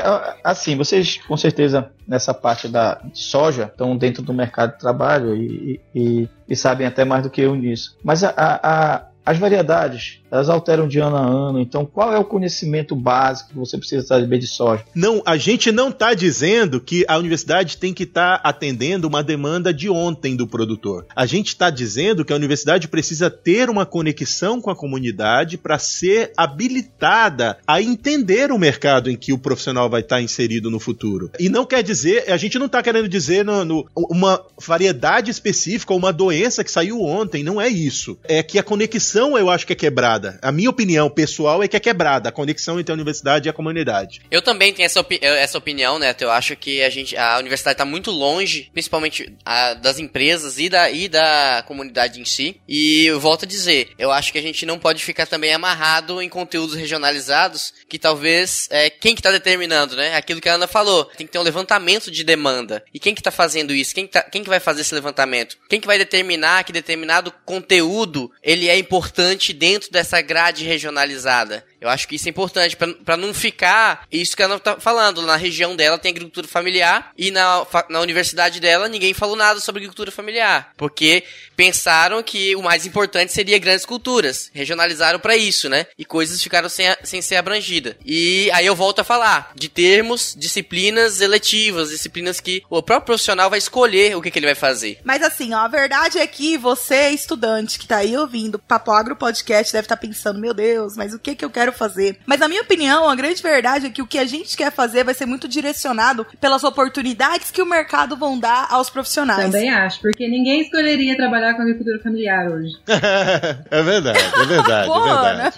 [0.43, 5.79] assim, vocês com certeza nessa parte da soja estão dentro do mercado de trabalho e,
[5.93, 7.95] e, e sabem até mais do que eu nisso.
[8.03, 11.59] Mas a, a as variedades, elas alteram de ano a ano.
[11.59, 14.83] Então, qual é o conhecimento básico que você precisa saber de soja?
[14.93, 19.23] Não, a gente não está dizendo que a universidade tem que estar tá atendendo uma
[19.23, 21.05] demanda de ontem do produtor.
[21.15, 25.79] A gente está dizendo que a universidade precisa ter uma conexão com a comunidade para
[25.79, 30.79] ser habilitada a entender o mercado em que o profissional vai estar tá inserido no
[30.79, 31.31] futuro.
[31.39, 35.93] E não quer dizer, a gente não está querendo dizer no, no, uma variedade específica
[35.93, 37.43] ou uma doença que saiu ontem.
[37.43, 38.17] Não é isso.
[38.23, 40.39] É que a conexão conexão eu acho que é quebrada.
[40.41, 43.53] A minha opinião pessoal é que é quebrada, a conexão entre a universidade e a
[43.53, 44.21] comunidade.
[44.31, 46.23] Eu também tenho essa, opi essa opinião, Neto.
[46.23, 50.67] Eu acho que a gente, a universidade está muito longe, principalmente a, das empresas e
[50.67, 52.59] da, e da comunidade em si.
[52.67, 56.21] E eu volto a dizer, eu acho que a gente não pode ficar também amarrado
[56.21, 60.15] em conteúdos regionalizados, que talvez é, quem que tá determinando, né?
[60.15, 62.83] Aquilo que a Ana falou, tem que ter um levantamento de demanda.
[62.93, 63.93] E quem que tá fazendo isso?
[63.93, 65.57] Quem que, tá, quem que vai fazer esse levantamento?
[65.69, 71.65] Quem que vai determinar que determinado conteúdo ele é importante importante dentro dessa grade regionalizada.
[71.83, 75.21] Eu acho que isso é importante para não ficar isso que ela tá falando.
[75.23, 79.79] Na região dela tem agricultura familiar e na, na universidade dela ninguém falou nada sobre
[79.79, 81.25] agricultura familiar, porque
[81.57, 84.49] pensaram que o mais importante seria grandes culturas.
[84.53, 85.85] Regionalizaram para isso, né?
[85.97, 87.95] E coisas ficaram sem, sem ser abrangidas.
[88.05, 93.49] E aí eu volto a falar de termos, disciplinas eletivas, disciplinas que o próprio profissional
[93.49, 94.99] vai escolher o que, que ele vai fazer.
[95.03, 99.17] Mas assim, ó, a verdade é que você, estudante que tá aí ouvindo Papo Agro
[99.17, 102.17] Podcast, deve estar tá pensando, meu Deus, mas o que que eu quero fazer.
[102.25, 105.03] Mas na minha opinião, a grande verdade é que o que a gente quer fazer
[105.03, 109.45] vai ser muito direcionado pelas oportunidades que o mercado vão dar aos profissionais.
[109.45, 112.73] Também acho, porque ninguém escolheria trabalhar com agricultura familiar hoje.
[112.87, 115.55] é verdade, é verdade, é verdade.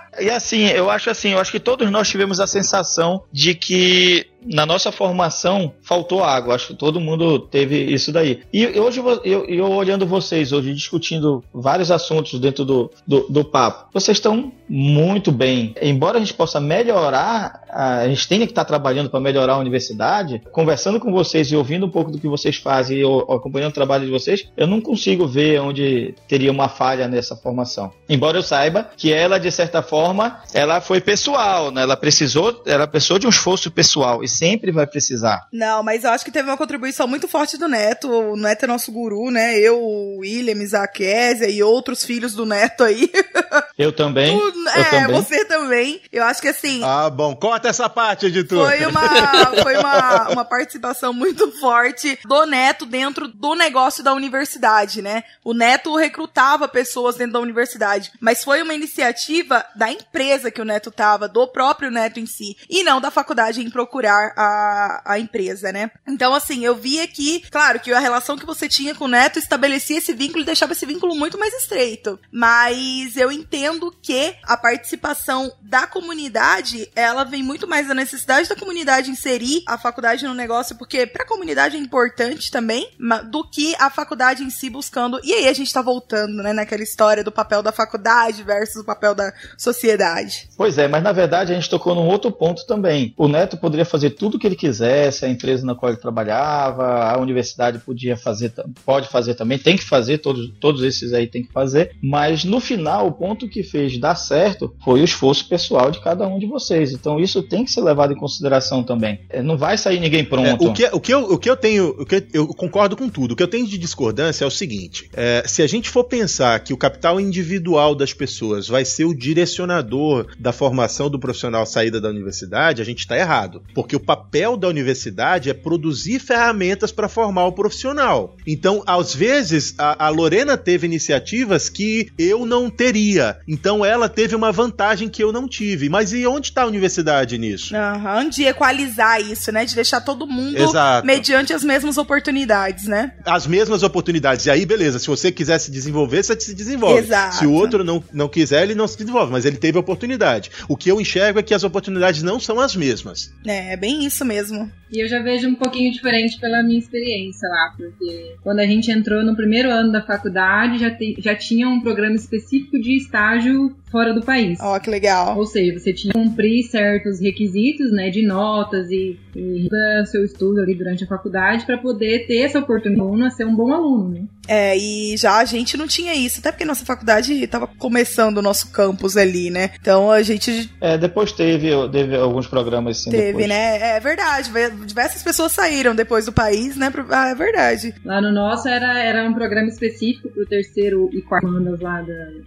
[0.20, 4.26] E assim, eu acho assim, eu acho que todos nós tivemos a sensação de que
[4.46, 6.54] na nossa formação faltou água.
[6.54, 8.42] Acho que todo mundo teve isso daí.
[8.52, 13.88] E hoje eu, eu olhando vocês hoje discutindo vários assuntos dentro do, do, do, papo,
[13.92, 15.74] vocês estão muito bem.
[15.80, 20.42] Embora a gente possa melhorar, a gente tenha que estar trabalhando para melhorar a universidade,
[20.52, 24.04] conversando com vocês e ouvindo um pouco do que vocês fazem e acompanhando o trabalho
[24.04, 27.92] de vocês, eu não consigo ver onde teria uma falha nessa formação.
[28.08, 30.05] Embora eu saiba que ela de certa forma
[30.52, 31.82] ela foi pessoal, né?
[31.82, 35.46] Ela precisou, ela precisou de um esforço pessoal e sempre vai precisar.
[35.52, 38.08] Não, mas eu acho que teve uma contribuição muito forte do Neto.
[38.08, 39.58] O Neto é nosso guru, né?
[39.58, 43.10] Eu, o William, Isaac Ezia e outros filhos do Neto aí.
[43.78, 44.38] Eu também.
[44.38, 45.06] Tu, é, também.
[45.22, 46.00] você também.
[46.10, 46.82] Eu acho que assim.
[46.82, 47.36] Ah, bom.
[47.36, 48.66] Corta essa parte, editor.
[48.66, 55.02] Foi uma, foi uma, uma participação muito forte do Neto dentro do negócio da universidade,
[55.02, 55.24] né?
[55.44, 58.12] O Neto recrutava pessoas dentro da universidade.
[58.18, 62.56] Mas foi uma iniciativa da empresa que o Neto tava, do próprio Neto em si.
[62.70, 65.90] E não da faculdade em procurar a, a empresa, né?
[66.08, 69.38] Então, assim, eu vi aqui, claro, que a relação que você tinha com o Neto
[69.38, 72.18] estabelecia esse vínculo e deixava esse vínculo muito mais estreito.
[72.32, 73.65] Mas eu entendo
[74.02, 79.76] que a participação da comunidade, ela vem muito mais da necessidade da comunidade inserir a
[79.76, 82.88] faculdade no negócio, porque pra comunidade é importante também,
[83.30, 85.20] do que a faculdade em si buscando.
[85.24, 88.84] E aí a gente tá voltando, né, naquela história do papel da faculdade versus o
[88.84, 90.48] papel da sociedade.
[90.56, 93.14] Pois é, mas na verdade a gente tocou num outro ponto também.
[93.16, 97.10] O Neto poderia fazer tudo o que ele quisesse, a empresa na qual ele trabalhava,
[97.10, 98.52] a universidade podia fazer,
[98.84, 102.60] pode fazer também, tem que fazer, todos, todos esses aí tem que fazer, mas no
[102.60, 106.44] final, o ponto que fez dar certo foi o esforço pessoal de cada um de
[106.44, 106.92] vocês.
[106.92, 109.20] Então isso tem que ser levado em consideração também.
[109.30, 110.66] É, não vai sair ninguém pronto.
[110.66, 113.08] É, o, que, o, que eu, o que eu tenho, o que eu concordo com
[113.08, 113.32] tudo.
[113.32, 116.60] O que eu tenho de discordância é o seguinte: é, se a gente for pensar
[116.60, 121.98] que o capital individual das pessoas vai ser o direcionador da formação do profissional saída
[121.98, 123.62] da universidade, a gente está errado.
[123.74, 128.36] Porque o papel da universidade é produzir ferramentas para formar o profissional.
[128.46, 133.38] Então, às vezes, a, a Lorena teve iniciativas que eu não teria.
[133.46, 135.88] Então, ela teve uma vantagem que eu não tive.
[135.88, 137.74] Mas e onde está a universidade nisso?
[137.74, 139.64] Uhum, de equalizar isso, né?
[139.64, 141.06] De deixar todo mundo Exato.
[141.06, 143.12] mediante as mesmas oportunidades, né?
[143.24, 144.46] As mesmas oportunidades.
[144.46, 146.98] E aí, beleza, se você quiser se desenvolver, você se desenvolve.
[146.98, 147.36] Exato.
[147.36, 150.50] Se o outro não, não quiser, ele não se desenvolve, mas ele teve a oportunidade.
[150.68, 153.32] O que eu enxergo é que as oportunidades não são as mesmas.
[153.46, 154.70] É, é bem isso mesmo.
[154.92, 158.90] E eu já vejo um pouquinho diferente pela minha experiência lá, porque quando a gente
[158.90, 163.74] entrou no primeiro ano da faculdade, já, te, já tinha um programa específico de estágio
[163.90, 164.58] fora do país.
[164.60, 165.36] Ó, oh, que legal.
[165.36, 169.68] Ou seja, você tinha que cumprir certos requisitos, né, de notas e, e
[170.06, 173.72] seu estudo ali durante a faculdade para poder ter essa oportunidade de ser um bom
[173.72, 174.24] aluno, né?
[174.48, 178.42] É, e já a gente não tinha isso, até porque nossa faculdade estava começando o
[178.42, 179.70] nosso campus ali, né?
[179.80, 180.70] Então a gente.
[180.80, 183.10] É, depois teve, teve alguns programas assim.
[183.10, 183.48] Teve, depois.
[183.48, 183.96] né?
[183.96, 184.50] É verdade.
[184.84, 186.92] Diversas pessoas saíram depois do país, né?
[187.10, 187.94] Ah, é verdade.
[188.04, 192.02] Lá no nosso era, era um programa específico pro terceiro e quarto anos lá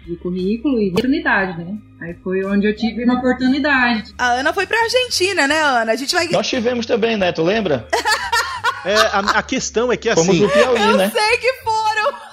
[0.08, 1.78] do currículo e oportunidade, né?
[2.02, 4.14] Aí foi onde eu tive uma oportunidade.
[4.18, 5.92] A Ana foi pra Argentina, né, Ana?
[5.92, 6.28] A gente vai.
[6.30, 7.32] Nós tivemos também, né?
[7.32, 7.88] Tu lembra?
[8.86, 10.26] é, a, a, questão é que assim.
[10.26, 11.12] Fomos no Piauí, eu né?
[11.14, 12.29] sei que foram.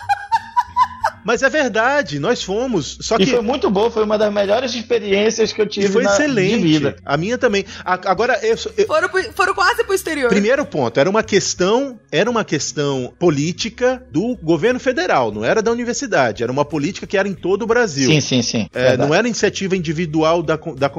[1.27, 2.99] Mas é verdade, nós fomos.
[3.01, 5.87] Só que e foi muito bom, foi uma das melhores experiências que eu tive.
[5.87, 6.63] E foi na, excelente.
[6.63, 6.97] vida.
[7.05, 7.65] A minha também.
[7.85, 10.29] agora eu, eu, foram, foram quase pro exterior.
[10.29, 15.73] Primeiro ponto, era uma questão, era uma questão política do governo federal, não era da
[15.73, 18.09] universidade, era uma política que era em todo o Brasil.
[18.09, 18.69] Sim, sim, sim.
[18.73, 20.57] É, não era iniciativa individual da,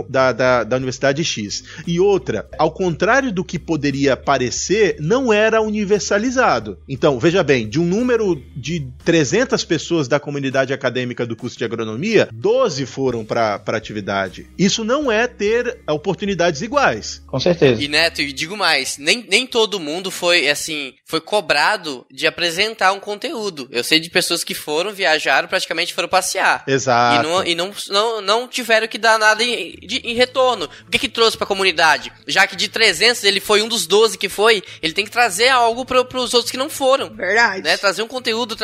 [0.10, 1.64] da, da, da Universidade X.
[1.88, 6.78] E outra, ao contrário do que poderia parecer, não era universalizado.
[6.86, 11.58] Então, veja bem, de um número de 300 pessoas da da comunidade acadêmica do curso
[11.58, 14.48] de agronomia, 12 foram para a atividade.
[14.58, 17.22] Isso não é ter oportunidades iguais.
[17.28, 17.82] Com certeza.
[17.82, 22.92] E Neto, e digo mais, nem, nem todo mundo foi assim, foi cobrado de apresentar
[22.94, 23.68] um conteúdo.
[23.72, 26.64] Eu sei de pessoas que foram, viajaram, praticamente foram passear.
[26.68, 27.20] Exato.
[27.20, 30.68] E não, e não, não, não tiveram que dar nada em, de, em retorno.
[30.88, 32.12] O que que trouxe para a comunidade?
[32.26, 35.50] Já que de 300 ele foi um dos 12 que foi, ele tem que trazer
[35.50, 37.10] algo para os outros que não foram.
[37.14, 37.62] Verdade.
[37.62, 37.78] Né?
[37.78, 38.58] Trazer um conteúdo,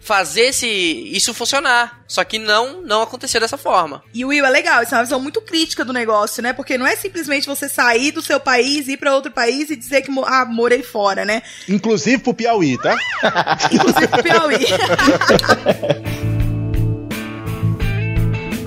[0.00, 2.02] fazer esse isso funcionar.
[2.06, 4.02] Só que não, não aconteceu dessa forma.
[4.14, 6.52] E o Will é legal, isso é uma visão muito crítica do negócio, né?
[6.52, 10.02] Porque não é simplesmente você sair do seu país, ir para outro país e dizer
[10.02, 11.42] que ah, morei fora, né?
[11.68, 12.96] Inclusive pro Piauí, tá?
[13.70, 14.66] Inclusive pro Piauí.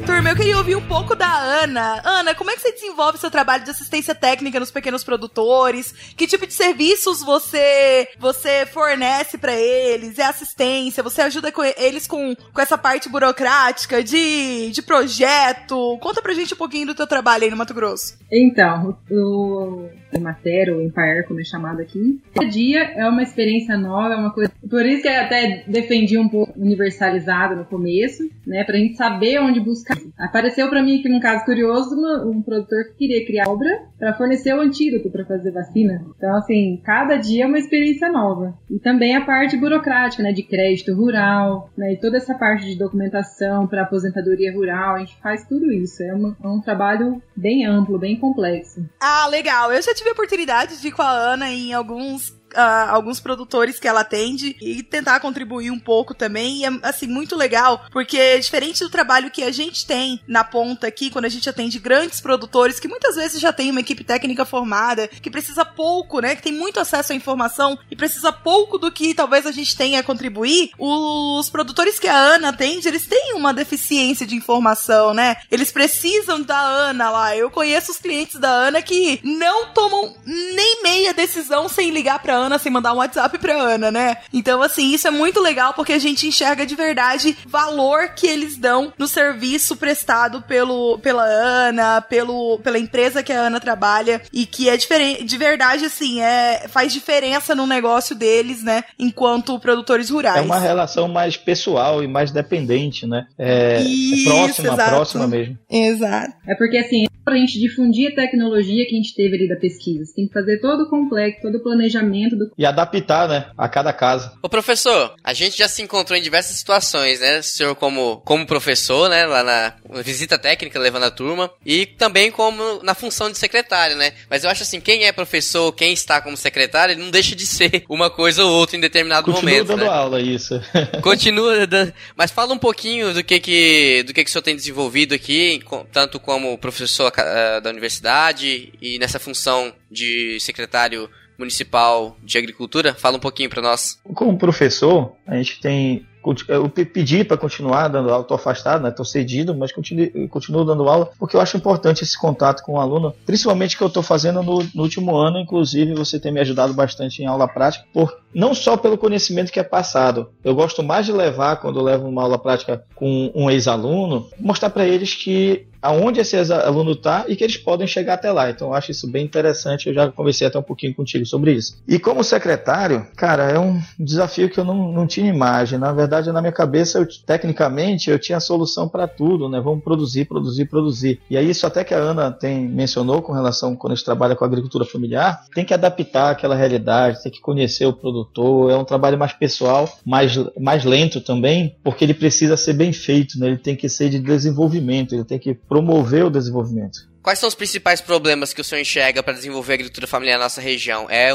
[0.02, 2.02] turma, eu queria ouvir um pouco da Ana.
[2.04, 5.94] Ana, como é que você desenvolve seu trabalho de assistência técnica nos pequenos produtores?
[6.16, 10.18] Que tipo de serviços você você fornece para eles?
[10.18, 11.04] É assistência?
[11.04, 15.98] Você ajuda com eles com, com essa parte burocrática de, de projeto?
[16.02, 18.18] Conta pra gente um pouquinho do teu trabalho aí no Mato Grosso.
[18.32, 19.88] Então, o
[20.20, 24.34] Mater, o Empire, como é chamado aqui, cada dia é uma experiência nova, é uma
[24.34, 24.52] coisa.
[24.70, 28.64] Por isso que eu até defendi um pouco universalizado no começo, né?
[28.64, 31.96] Pra gente saber onde buscar Apareceu para mim aqui num caso curioso
[32.26, 36.06] um produtor que queria criar obra para fornecer o antídoto para fazer vacina.
[36.16, 38.54] Então, assim, cada dia é uma experiência nova.
[38.70, 42.78] E também a parte burocrática, né, de crédito rural, né, e toda essa parte de
[42.78, 46.04] documentação para aposentadoria rural, a gente faz tudo isso.
[46.04, 48.88] É, uma, é um trabalho bem amplo, bem complexo.
[49.00, 49.72] Ah, legal.
[49.72, 53.80] Eu já tive a oportunidade de ir com a Ana em alguns uh, alguns produtores
[53.80, 56.62] que ela atende e tentar contribuir um pouco também.
[56.62, 60.88] E é, assim, muito legal, porque diferente do trabalho que a gente tem na ponta
[60.88, 64.46] aqui, quando a gente atende grandes produtores, que muitas vezes já tem uma equipe técnica
[64.46, 66.36] formada, que precisa pouco, né?
[66.36, 70.00] Que tem muito acesso à informação e precisa pouco do que talvez a gente tenha
[70.00, 70.72] a contribuir.
[70.78, 75.38] Os produtores que a Ana atende, eles têm uma deficiência de informação, né?
[75.50, 77.36] Eles precisam da Ana lá.
[77.36, 82.36] Eu conheço os clientes da Ana que não tomam nem meia decisão sem ligar pra
[82.42, 84.18] Ana sem mandar um WhatsApp pra Ana, né?
[84.34, 88.58] Então, assim, isso é muito legal porque a gente enxerga de verdade valor que eles
[88.58, 94.46] dão no serviço prestado pelo, pela Ana, pelo, pela empresa que a Ana trabalha e
[94.46, 98.84] que é diferente, de verdade, assim, é, faz diferença no negócio deles, né?
[98.98, 100.38] Enquanto produtores rurais.
[100.38, 103.26] É uma relação mais pessoal e mais dependente, né?
[103.38, 104.90] É, é isso, é próxima, exato.
[104.90, 105.58] próxima mesmo.
[105.70, 106.34] Exato.
[106.48, 110.06] É porque, assim, pra gente difundir a tecnologia que a gente teve ali da pesquisa,
[110.06, 113.48] você tem que fazer todo o complexo, todo o planejamento dentro do E adaptar, né,
[113.58, 114.32] a cada caso.
[114.42, 117.40] Ô professor, a gente já se encontrou em diversas situações, né?
[117.40, 119.26] O senhor como, como professor, né?
[119.26, 121.52] Lá na visita técnica, levando a turma.
[121.66, 124.14] E também como na função de secretário, né?
[124.30, 127.46] Mas eu acho assim, quem é professor, quem está como secretário, ele não deixa de
[127.46, 129.68] ser uma coisa ou outra em determinado Continua momento.
[129.68, 129.88] dando né?
[129.88, 130.60] aula, isso.
[131.02, 131.94] Continua dando.
[132.16, 135.62] Mas fala um pouquinho do que que, do que, que o senhor tem desenvolvido aqui,
[135.92, 141.10] tanto como professor ah, da universidade e nessa função de secretário
[141.42, 142.94] municipal de agricultura.
[142.94, 144.00] Fala um pouquinho pra nós.
[144.16, 146.06] Como professor, a gente tem.
[146.48, 150.88] Eu pe- pedi para continuar dando aula, estou afastado, estou cedido, mas continuo, continuo dando
[150.88, 154.44] aula porque eu acho importante esse contato com o aluno, principalmente que eu estou fazendo
[154.44, 158.54] no, no último ano, inclusive você tem me ajudado bastante em aula prática, por, não
[158.54, 160.30] só pelo conhecimento que é passado.
[160.44, 164.70] Eu gosto mais de levar, quando eu levo uma aula prática com um ex-aluno, mostrar
[164.70, 168.50] para eles que aonde esse ex-aluno está e que eles podem chegar até lá.
[168.50, 171.78] Então eu acho isso bem interessante, eu já conversei até um pouquinho contigo sobre isso.
[171.88, 175.80] E como secretário, cara, é um desafio que eu não, não tinha imagem.
[175.80, 179.60] Na verdade, na minha cabeça, eu, tecnicamente, eu tinha a solução para tudo, né?
[179.60, 181.20] Vamos produzir, produzir, produzir.
[181.30, 184.36] E aí, isso até que a Ana tem mencionou com relação quando a gente trabalha
[184.36, 188.84] com agricultura familiar, tem que adaptar aquela realidade, tem que conhecer o produtor, é um
[188.84, 193.48] trabalho mais pessoal, mais, mais lento também, porque ele precisa ser bem feito, né?
[193.48, 197.10] Ele tem que ser de desenvolvimento, ele tem que promover o desenvolvimento.
[197.24, 200.46] Quais são os principais problemas que o senhor enxerga para desenvolver a agricultura familiar na
[200.46, 201.06] nossa região?
[201.10, 201.30] É,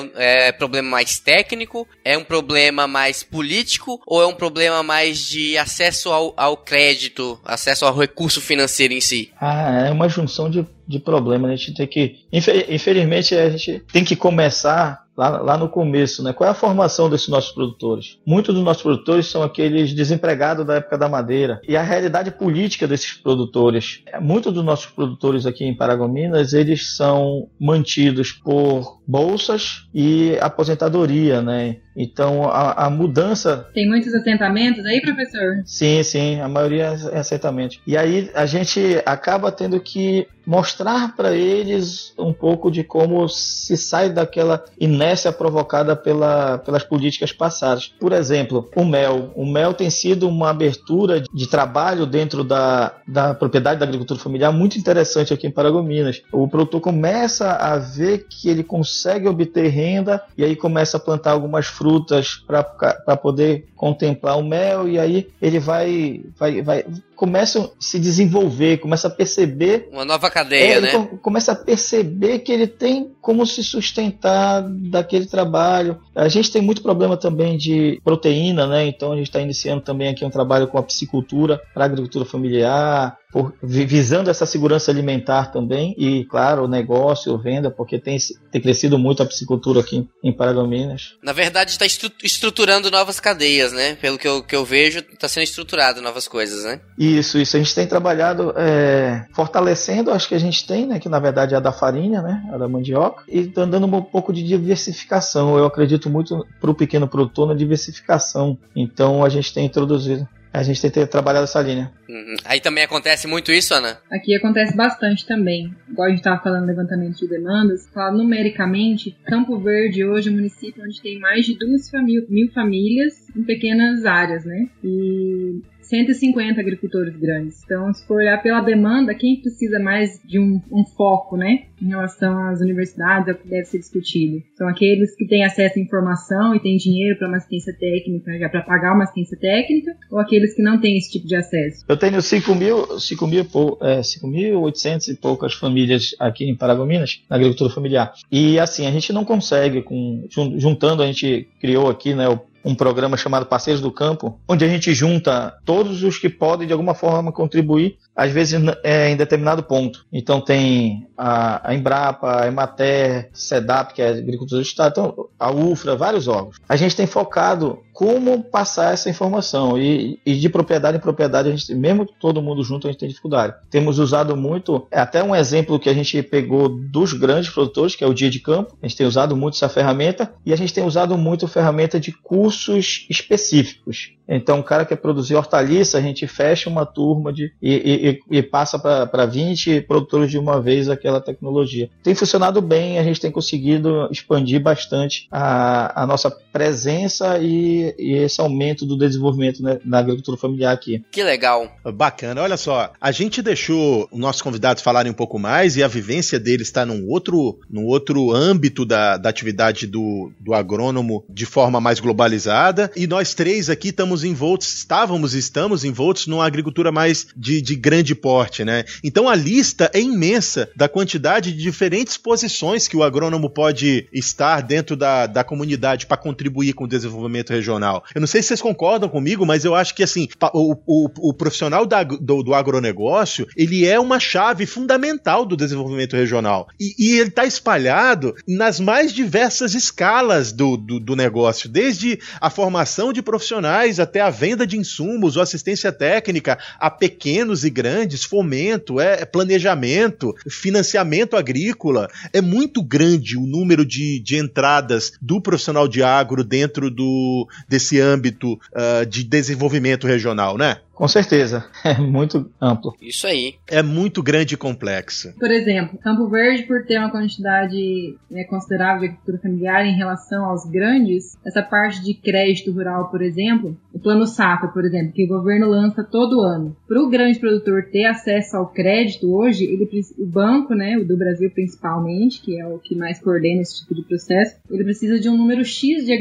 [0.49, 1.89] é problema mais técnico?
[2.05, 3.99] É um problema mais político?
[4.07, 9.01] Ou é um problema mais de acesso ao, ao crédito, acesso ao recurso financeiro em
[9.01, 9.31] si?
[9.41, 11.51] Ah, é uma junção de, de problemas.
[11.53, 12.17] A gente tem que.
[12.33, 16.33] infe- Infelizmente, a gente tem que começar lá, lá no começo, né?
[16.33, 18.19] Qual é a formação desses nossos produtores?
[18.27, 21.61] Muitos dos nossos produtores são aqueles desempregados da época da madeira.
[21.67, 24.03] E a realidade política desses produtores.
[24.07, 31.41] é, Muitos dos nossos produtores aqui em Paragominas, eles são mantidos por bolsas e aposentadoria,
[31.41, 31.77] né?
[31.97, 35.63] Então, a, a mudança Tem muitos assentamentos aí, professor?
[35.65, 37.79] Sim, sim, a maioria é aceitamento.
[37.87, 43.77] E aí a gente acaba tendo que mostrar para eles um pouco de como se
[43.77, 47.93] sai daquela inércia provocada pela, pelas políticas passadas.
[47.99, 49.33] Por exemplo, o mel.
[49.35, 54.53] O mel tem sido uma abertura de trabalho dentro da, da propriedade da agricultura familiar
[54.53, 56.23] muito interessante aqui em Paragominas.
[56.31, 58.96] O produtor começa a ver que ele consegue
[59.29, 64.99] obter renda e aí começa a plantar algumas frutas para poder contemplar o mel e
[64.99, 66.85] aí ele vai, vai, vai
[67.17, 70.93] começa a se desenvolver, começa a perceber Uma nova é, cadeia, ele né?
[70.93, 75.99] co- começa a perceber que ele tem como se sustentar daquele trabalho.
[76.15, 78.87] A gente tem muito problema também de proteína, né?
[78.87, 82.25] Então a gente está iniciando também aqui um trabalho com a piscicultura para a agricultura
[82.25, 88.17] familiar, por- vi- visando essa segurança alimentar também e, claro, o negócio, venda, porque tem,
[88.53, 91.15] tem crescido muito a piscicultura aqui em Paragominas.
[91.23, 91.85] Na verdade, está
[92.23, 93.97] estruturando novas cadeias, né?
[94.01, 96.81] Pelo que eu, que eu vejo, está sendo estruturado novas coisas, né?
[97.07, 97.57] Isso, isso.
[97.57, 100.99] A gente tem trabalhado é, fortalecendo, acho que a gente tem, né?
[100.99, 102.43] Que na verdade é a da farinha, né?
[102.53, 103.23] A da mandioca.
[103.29, 105.57] E tá dando um pouco de diversificação.
[105.57, 108.59] Eu acredito muito para o pequeno produtor na diversificação.
[108.75, 110.27] Então a gente tem introduzido.
[110.53, 111.93] A gente tem ter- trabalhado essa linha.
[112.09, 112.35] Uhum.
[112.47, 113.99] Aí também acontece muito isso, Ana?
[114.11, 115.71] Aqui acontece bastante também.
[115.87, 120.37] Igual a gente estava falando levantamento de demandas, fala numericamente, Campo Verde hoje é um
[120.37, 124.67] município onde tem mais de duas famí- mil famílias em pequenas áreas, né?
[124.83, 127.63] E 150 agricultores grandes.
[127.65, 131.65] Então, se for olhar pela demanda, quem precisa mais de um, um foco, né?
[131.81, 134.43] Em relação às universidades, é o que deve ser discutido.
[134.57, 138.63] São aqueles que têm acesso à informação e têm dinheiro para uma assistência técnica, para
[138.63, 141.85] pagar uma assistência técnica, ou aqueles que não têm esse tipo de acesso.
[141.89, 146.55] Eu tenho 5 mil, 5 mil, e pou- é, 5.800 e poucas famílias aqui em
[146.57, 148.13] Paragominas, na agricultura familiar.
[148.31, 152.41] E assim, a gente não consegue, com, jun- juntando, a gente criou aqui né, o-
[152.67, 156.73] um programa chamado Parceiros do Campo, onde a gente junta todos os que podem de
[156.73, 160.07] alguma forma contribuir, às vezes é, em determinado ponto.
[160.13, 165.29] Então tem a, a Embrapa, a Emater, SEDAP, que é a Agricultura do Estado, então,
[165.39, 166.57] a UFRA, vários órgãos.
[166.69, 171.57] A gente tem focado como passar essa informação e, e de propriedade em propriedade, a
[171.57, 173.55] gente, mesmo todo mundo junto, a gente tem dificuldade.
[173.71, 178.05] Temos usado muito, é até um exemplo que a gente pegou dos grandes produtores, que
[178.05, 180.75] é o Dia de Campo, a gente tem usado muito essa ferramenta e a gente
[180.75, 184.16] tem usado muito ferramenta de cursos específicos.
[184.29, 188.39] Então, o cara que quer produzir hortaliça, a gente fecha uma turma de, e, e-
[188.39, 191.91] e passa para 20 produtores de uma vez aquela tecnologia.
[192.03, 197.95] Tem funcionado bem, a gente tem conseguido expandir bastante a, a nossa presença e e,
[197.99, 201.03] e esse aumento do desenvolvimento né, na agricultura familiar aqui.
[201.11, 201.71] Que legal.
[201.95, 202.43] Bacana.
[202.43, 206.39] Olha só, a gente deixou os nossos convidados falarem um pouco mais e a vivência
[206.39, 211.81] deles está num outro, num outro âmbito da, da atividade do, do agrônomo de forma
[211.81, 212.91] mais globalizada.
[212.97, 217.75] E nós três aqui estamos envoltos, estávamos e estamos envoltos numa agricultura mais de, de
[217.75, 218.85] grande porte, né?
[219.03, 224.63] Então a lista é imensa da quantidade de diferentes posições que o agrônomo pode estar
[224.63, 228.05] dentro da, da comunidade para contribuir com o desenvolvimento regional.
[228.15, 231.35] Eu não sei se vocês concordam comigo, mas eu acho que assim, o, o, o
[231.35, 236.69] profissional da, do, do, agronegócio, ele é uma chave fundamental do desenvolvimento regional.
[236.79, 242.51] E, e ele está espalhado nas mais diversas escalas do, do, do negócio, desde a
[242.51, 248.25] formação de profissionais até a venda de insumos ou assistência técnica a pequenos e grandes,
[248.25, 252.09] fomento, é, é planejamento, financiamento agrícola.
[252.33, 258.01] É muito grande o número de, de entradas do profissional de agro dentro do, desse
[258.01, 260.79] âmbito uh, de desenvolvimento regional, né?
[260.97, 262.95] Com certeza, é muito amplo.
[263.03, 263.57] Isso aí.
[263.69, 265.35] É muito grande e complexo.
[265.39, 270.47] Por exemplo, Campo Verde, por ter uma quantidade né, considerável de agricultura familiar em relação
[270.47, 275.25] aos grandes, essa parte de crédito rural, por exemplo, o Plano Safra, por exemplo, que
[275.25, 276.75] o governo lança todo ano.
[276.89, 279.87] Para o grande produtor ter acesso ao crédito hoje, ele,
[280.19, 283.95] o banco, né, o do Brasil principalmente, que é o que mais coordena esse tipo
[283.95, 286.13] de processo, ele precisa de um número X de,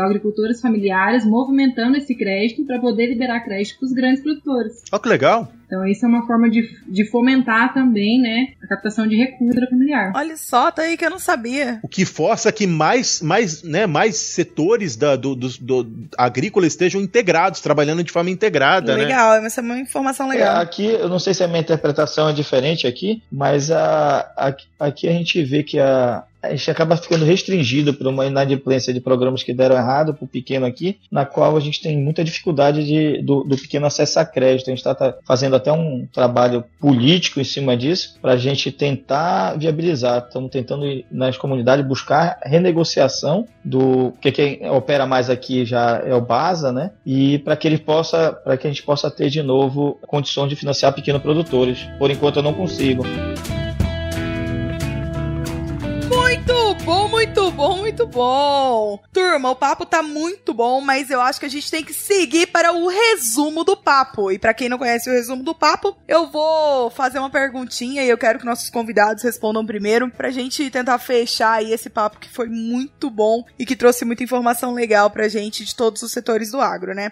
[0.00, 4.82] agricultores familiares movimentando esse crédito para poder liberar crédito para os grandes produtores.
[4.90, 5.52] Olha que legal.
[5.70, 10.12] Então isso é uma forma de, de fomentar também, né, a captação de recursos familiar.
[10.16, 11.78] Olha só, tá aí que eu não sabia.
[11.80, 17.00] O que força que mais, mais, né, mais setores da, do, do, do agrícola estejam
[17.00, 19.04] integrados, trabalhando de forma integrada, né?
[19.04, 19.46] legal, né?
[19.46, 20.56] essa é uma informação legal.
[20.56, 24.86] É, aqui, eu não sei se a minha interpretação é diferente aqui, mas a, a,
[24.86, 29.00] aqui a gente vê que a, a gente acaba ficando restringido por uma inadimplência de
[29.00, 32.84] programas que deram errado para o pequeno aqui, na qual a gente tem muita dificuldade
[32.84, 34.68] de, do, do pequeno acessar crédito.
[34.68, 38.72] A gente está tá fazendo até um trabalho político em cima disso para a gente
[38.72, 40.24] tentar viabilizar.
[40.26, 46.20] Estamos tentando nas comunidades buscar renegociação do que quem opera mais aqui já é o
[46.20, 46.90] Basa, né?
[47.04, 50.56] E para que ele possa, para que a gente possa ter de novo condições de
[50.56, 51.86] financiar pequenos produtores.
[51.98, 53.04] Por enquanto eu não consigo.
[56.80, 59.00] Bom, muito bom, muito bom.
[59.12, 62.46] Turma, o papo tá muito bom, mas eu acho que a gente tem que seguir
[62.48, 64.32] para o resumo do papo.
[64.32, 68.08] E para quem não conhece o resumo do papo, eu vou fazer uma perguntinha e
[68.08, 72.28] eu quero que nossos convidados respondam primeiro pra gente tentar fechar aí esse papo que
[72.28, 76.50] foi muito bom e que trouxe muita informação legal pra gente de todos os setores
[76.50, 77.08] do agro, né?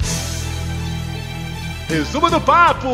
[1.88, 2.88] Resumo do papo!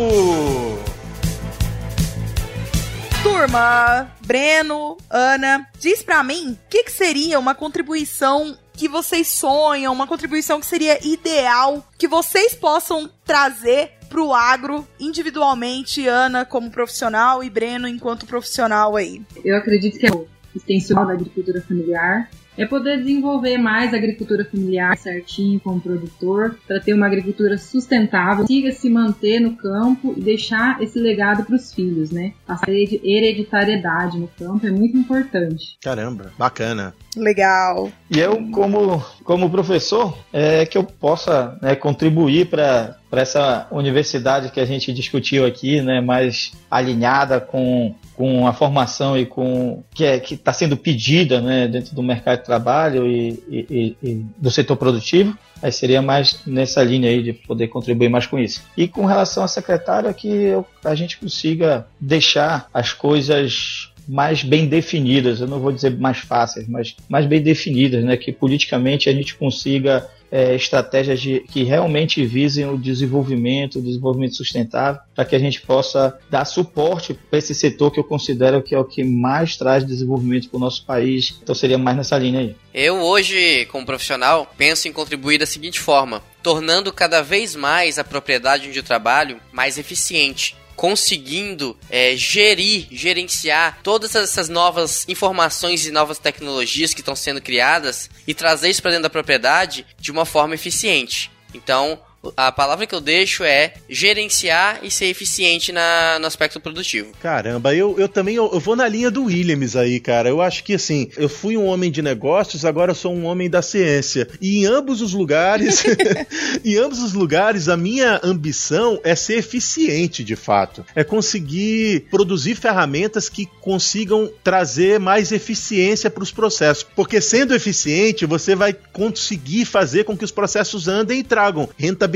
[3.22, 9.92] Turma, Breno, Ana, diz pra mim o que, que seria uma contribuição que vocês sonham,
[9.92, 17.42] uma contribuição que seria ideal, que vocês possam trazer pro agro individualmente, Ana como profissional
[17.42, 19.22] e Breno enquanto profissional aí.
[19.44, 24.44] Eu acredito que é o extensional da agricultura familiar, é poder desenvolver mais a agricultura
[24.44, 30.20] familiar certinho como produtor, para ter uma agricultura sustentável, consiga se manter no campo e
[30.20, 32.32] deixar esse legado para os filhos, né?
[32.46, 35.76] A hereditariedade no campo é muito importante.
[35.82, 36.94] Caramba, bacana.
[37.16, 37.90] Legal.
[38.10, 44.60] E eu, como, como professor, é que eu possa né, contribuir para essa universidade que
[44.60, 50.16] a gente discutiu aqui, né, mais alinhada com, com a formação e com que é,
[50.16, 55.36] está sendo pedida né, dentro do mercado de trabalho e, e, e, do setor produtivo.
[55.62, 58.62] Aí seria mais nessa linha aí de poder contribuir mais com isso.
[58.76, 64.66] E com relação à secretária, que eu, a gente consiga deixar as coisas mais bem
[64.66, 68.16] definidas, eu não vou dizer mais fáceis, mas mais bem definidas, né?
[68.16, 74.34] Que politicamente a gente consiga é, estratégias de, que realmente visem o desenvolvimento, o desenvolvimento
[74.34, 78.74] sustentável, para que a gente possa dar suporte para esse setor que eu considero que
[78.74, 81.38] é o que mais traz desenvolvimento para o nosso país.
[81.40, 82.56] Então seria mais nessa linha aí.
[82.74, 88.02] Eu hoje, como profissional, penso em contribuir da seguinte forma: tornando cada vez mais a
[88.02, 96.18] propriedade eu trabalho mais eficiente conseguindo é, gerir, gerenciar todas essas novas informações e novas
[96.18, 100.54] tecnologias que estão sendo criadas e trazer isso para dentro da propriedade de uma forma
[100.54, 101.30] eficiente.
[101.54, 101.98] Então,
[102.36, 107.12] a palavra que eu deixo é gerenciar e ser eficiente na, no aspecto produtivo.
[107.20, 110.28] Caramba, eu, eu também eu, eu vou na linha do Williams aí, cara.
[110.28, 113.50] Eu acho que assim, eu fui um homem de negócios, agora eu sou um homem
[113.50, 114.28] da ciência.
[114.40, 115.84] E em ambos os lugares,
[116.64, 120.84] em ambos os lugares, a minha ambição é ser eficiente de fato.
[120.94, 126.86] É conseguir produzir ferramentas que consigam trazer mais eficiência para os processos.
[126.94, 132.13] Porque sendo eficiente, você vai conseguir fazer com que os processos andem e tragam rentabilidade,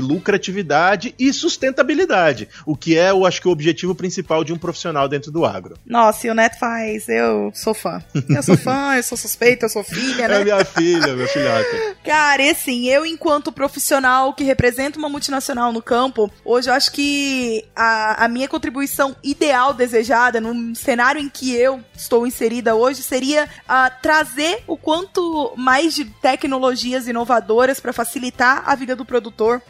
[0.00, 2.48] lucratividade e sustentabilidade.
[2.66, 5.76] O que é, eu acho que, o objetivo principal de um profissional dentro do agro.
[5.86, 8.02] Nossa, e o Neto faz, eu sou fã.
[8.28, 10.40] Eu sou fã, eu sou suspeita, eu sou filha, né?
[10.40, 11.96] É minha filha, meu filhote.
[12.04, 16.92] Cara, e assim, eu enquanto profissional que representa uma multinacional no campo, hoje eu acho
[16.92, 23.02] que a, a minha contribuição ideal desejada, num cenário em que eu estou inserida hoje,
[23.02, 29.19] seria uh, trazer o quanto mais de tecnologias inovadoras para facilitar a vida do produtor,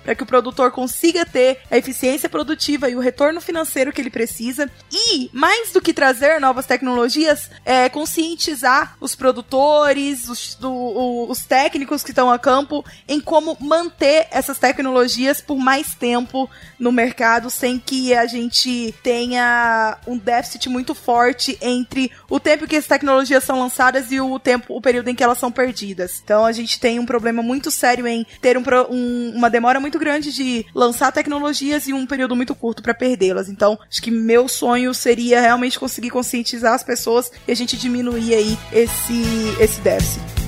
[0.05, 4.11] para que o produtor consiga ter a eficiência produtiva e o retorno financeiro que ele
[4.11, 4.71] precisa.
[4.93, 11.45] E, mais do que trazer novas tecnologias, é conscientizar os produtores, os, do, o, os
[11.45, 16.49] técnicos que estão a campo em como manter essas tecnologias por mais tempo
[16.79, 22.77] no mercado sem que a gente tenha um déficit muito forte entre o tempo que
[22.77, 26.21] as tecnologias são lançadas e o tempo, o período em que elas são perdidas.
[26.23, 29.99] Então a gente tem um problema muito sério em ter um, um, uma demora muito
[29.99, 33.49] grande de lançar tecnologias e um período muito curto para perdê-las.
[33.49, 38.35] Então acho que meu sonho seria realmente conseguir conscientizar as pessoas e a gente diminuir
[38.35, 39.23] aí esse
[39.59, 40.40] esse déficit.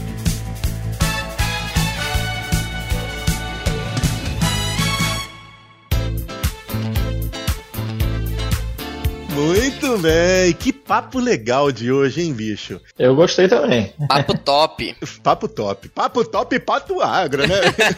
[9.43, 10.53] Muito bem.
[10.53, 12.81] Que papo legal de hoje, hein, bicho?
[12.97, 13.93] Eu gostei também.
[14.09, 14.97] Papo top.
[15.21, 15.89] papo top.
[15.89, 17.57] Papo top e papo agro, né?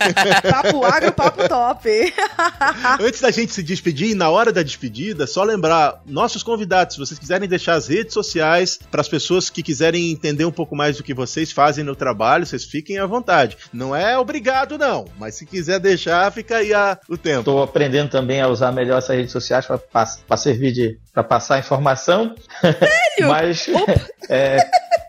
[0.50, 2.14] papo agro, papo top.
[2.98, 7.18] Antes da gente se despedir, na hora da despedida, só lembrar nossos convidados, se vocês
[7.18, 11.02] quiserem deixar as redes sociais para as pessoas que quiserem entender um pouco mais do
[11.02, 13.58] que vocês fazem no trabalho, vocês fiquem à vontade.
[13.70, 17.40] Não é obrigado, não, mas se quiser deixar, fica aí a, o tempo.
[17.40, 22.34] Estou aprendendo também a usar melhor essas redes sociais para servir de para passar informação.
[22.60, 22.84] Sério?
[23.28, 23.66] Mas
[24.30, 24.58] é,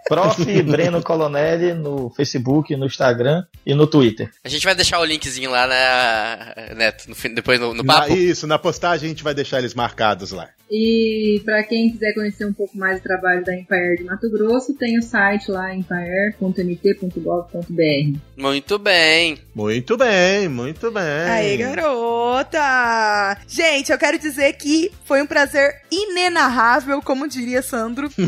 [0.08, 0.64] Prof.
[0.64, 4.32] Breno Colonelli no Facebook, no Instagram e no Twitter.
[4.44, 7.10] A gente vai deixar o linkzinho lá, né, Neto?
[7.10, 8.10] No, depois no, no papo.
[8.10, 10.50] Na, isso, na postagem a gente vai deixar eles marcados lá.
[10.70, 14.74] E para quem quiser conhecer um pouco mais do trabalho da Empire de Mato Grosso,
[14.74, 18.20] tem o site lá empire.mt.gov.br.
[18.36, 19.38] Muito bem.
[19.54, 21.04] Muito bem, muito bem.
[21.04, 23.38] Aí, garota!
[23.48, 28.10] Gente, eu quero dizer que foi um prazer inenarrável, como diria Sandro,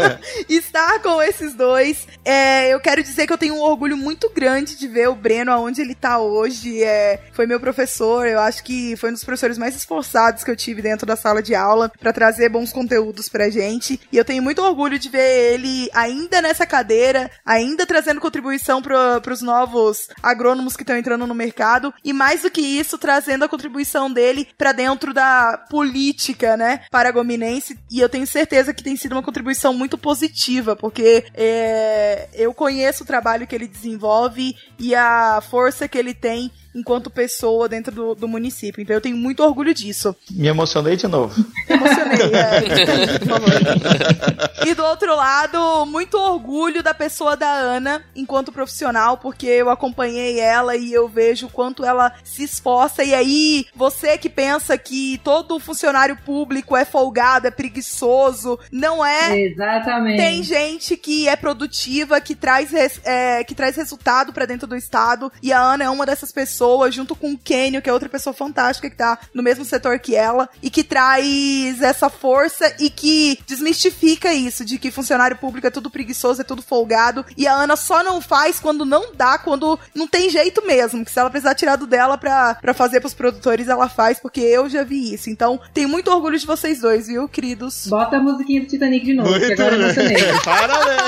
[0.48, 2.06] estar com esses dois.
[2.24, 5.52] É, eu quero dizer que eu tenho um orgulho muito grande de ver o Breno
[5.52, 6.82] aonde ele tá hoje.
[6.82, 10.56] É, foi meu professor, eu acho que foi um dos professores mais esforçados que eu
[10.56, 14.00] tive dentro da sala de aula para trazer bons conteúdos pra gente.
[14.12, 19.20] E eu tenho muito orgulho de ver ele ainda nessa cadeira, ainda trazendo contribuição pro,
[19.22, 21.92] pros novos agrônomos que estão entrando no mercado.
[22.04, 26.82] E mais do que isso, trazendo a contribuição dele para dentro da política, né,
[27.20, 27.78] paragominense.
[27.90, 33.04] E eu tenho certeza que tem sido uma contribuição muito positiva, porque é, eu conheço
[33.04, 38.14] o trabalho que ele desenvolve e a força que ele tem enquanto pessoa dentro do,
[38.14, 38.80] do município.
[38.80, 40.14] Então eu tenho muito orgulho disso.
[40.30, 41.44] Me emocionei de novo.
[41.68, 43.18] Emocionei, é.
[43.18, 44.66] Por favor.
[44.66, 50.38] E do outro lado, muito orgulho da pessoa da Ana enquanto profissional, porque eu acompanhei
[50.38, 53.02] ela e eu vejo o quanto ela se esforça.
[53.02, 59.40] E aí, você que pensa que todo funcionário público é folgado, é preguiçoso, não é.
[59.40, 60.18] Exatamente.
[60.18, 62.72] Tem gente que é produtiva, que traz,
[63.04, 65.32] é, que traz resultado para dentro do Estado.
[65.42, 68.08] E a Ana é uma dessas pessoas pessoa, junto com o Kenio, que é outra
[68.08, 72.90] pessoa fantástica que tá no mesmo setor que ela, e que traz essa força e
[72.90, 77.54] que desmistifica isso, de que funcionário público é tudo preguiçoso, é tudo folgado, e a
[77.54, 81.30] Ana só não faz quando não dá, quando não tem jeito mesmo, que se ela
[81.30, 85.14] precisar tirar do dela pra, pra fazer pros produtores, ela faz, porque eu já vi
[85.14, 85.30] isso.
[85.30, 87.86] Então, tenho muito orgulho de vocês dois, viu, queridos?
[87.86, 90.16] Bota a musiquinha do Titanic de novo, Muito que agora eu emocionei.
[90.44, 91.00] Parabéns!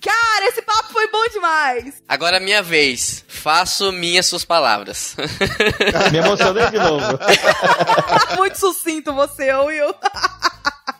[0.00, 2.02] Cara, esse papo foi bom demais!
[2.08, 3.24] Agora é minha vez.
[3.50, 5.16] Faço minhas suas palavras.
[6.12, 7.18] Me emocionei de novo.
[8.38, 9.92] Muito sucinto você, Will.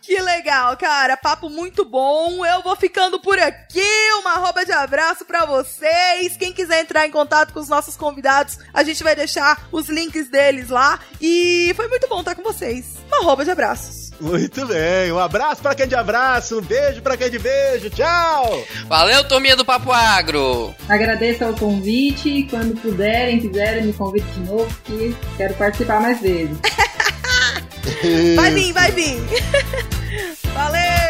[0.02, 1.16] Que legal, cara.
[1.16, 2.44] Papo muito bom.
[2.44, 3.80] Eu vou ficando por aqui.
[4.18, 6.36] Uma arroba de abraço para vocês.
[6.36, 10.28] Quem quiser entrar em contato com os nossos convidados, a gente vai deixar os links
[10.28, 10.98] deles lá.
[11.20, 12.86] E foi muito bom estar com vocês.
[13.06, 14.09] Uma arroba de abraços.
[14.20, 15.10] Muito bem.
[15.10, 17.88] Um abraço pra quem de abraço, um beijo pra quem de beijo.
[17.90, 18.64] Tchau!
[18.86, 20.74] Valeu, turminha do Papo Agro!
[20.88, 22.46] Agradeço ao convite.
[22.50, 26.56] Quando puderem, quiserem, me convite de novo, que quero participar mais vezes.
[28.36, 29.16] Vai vir, vai vir.
[30.54, 31.09] Valeu!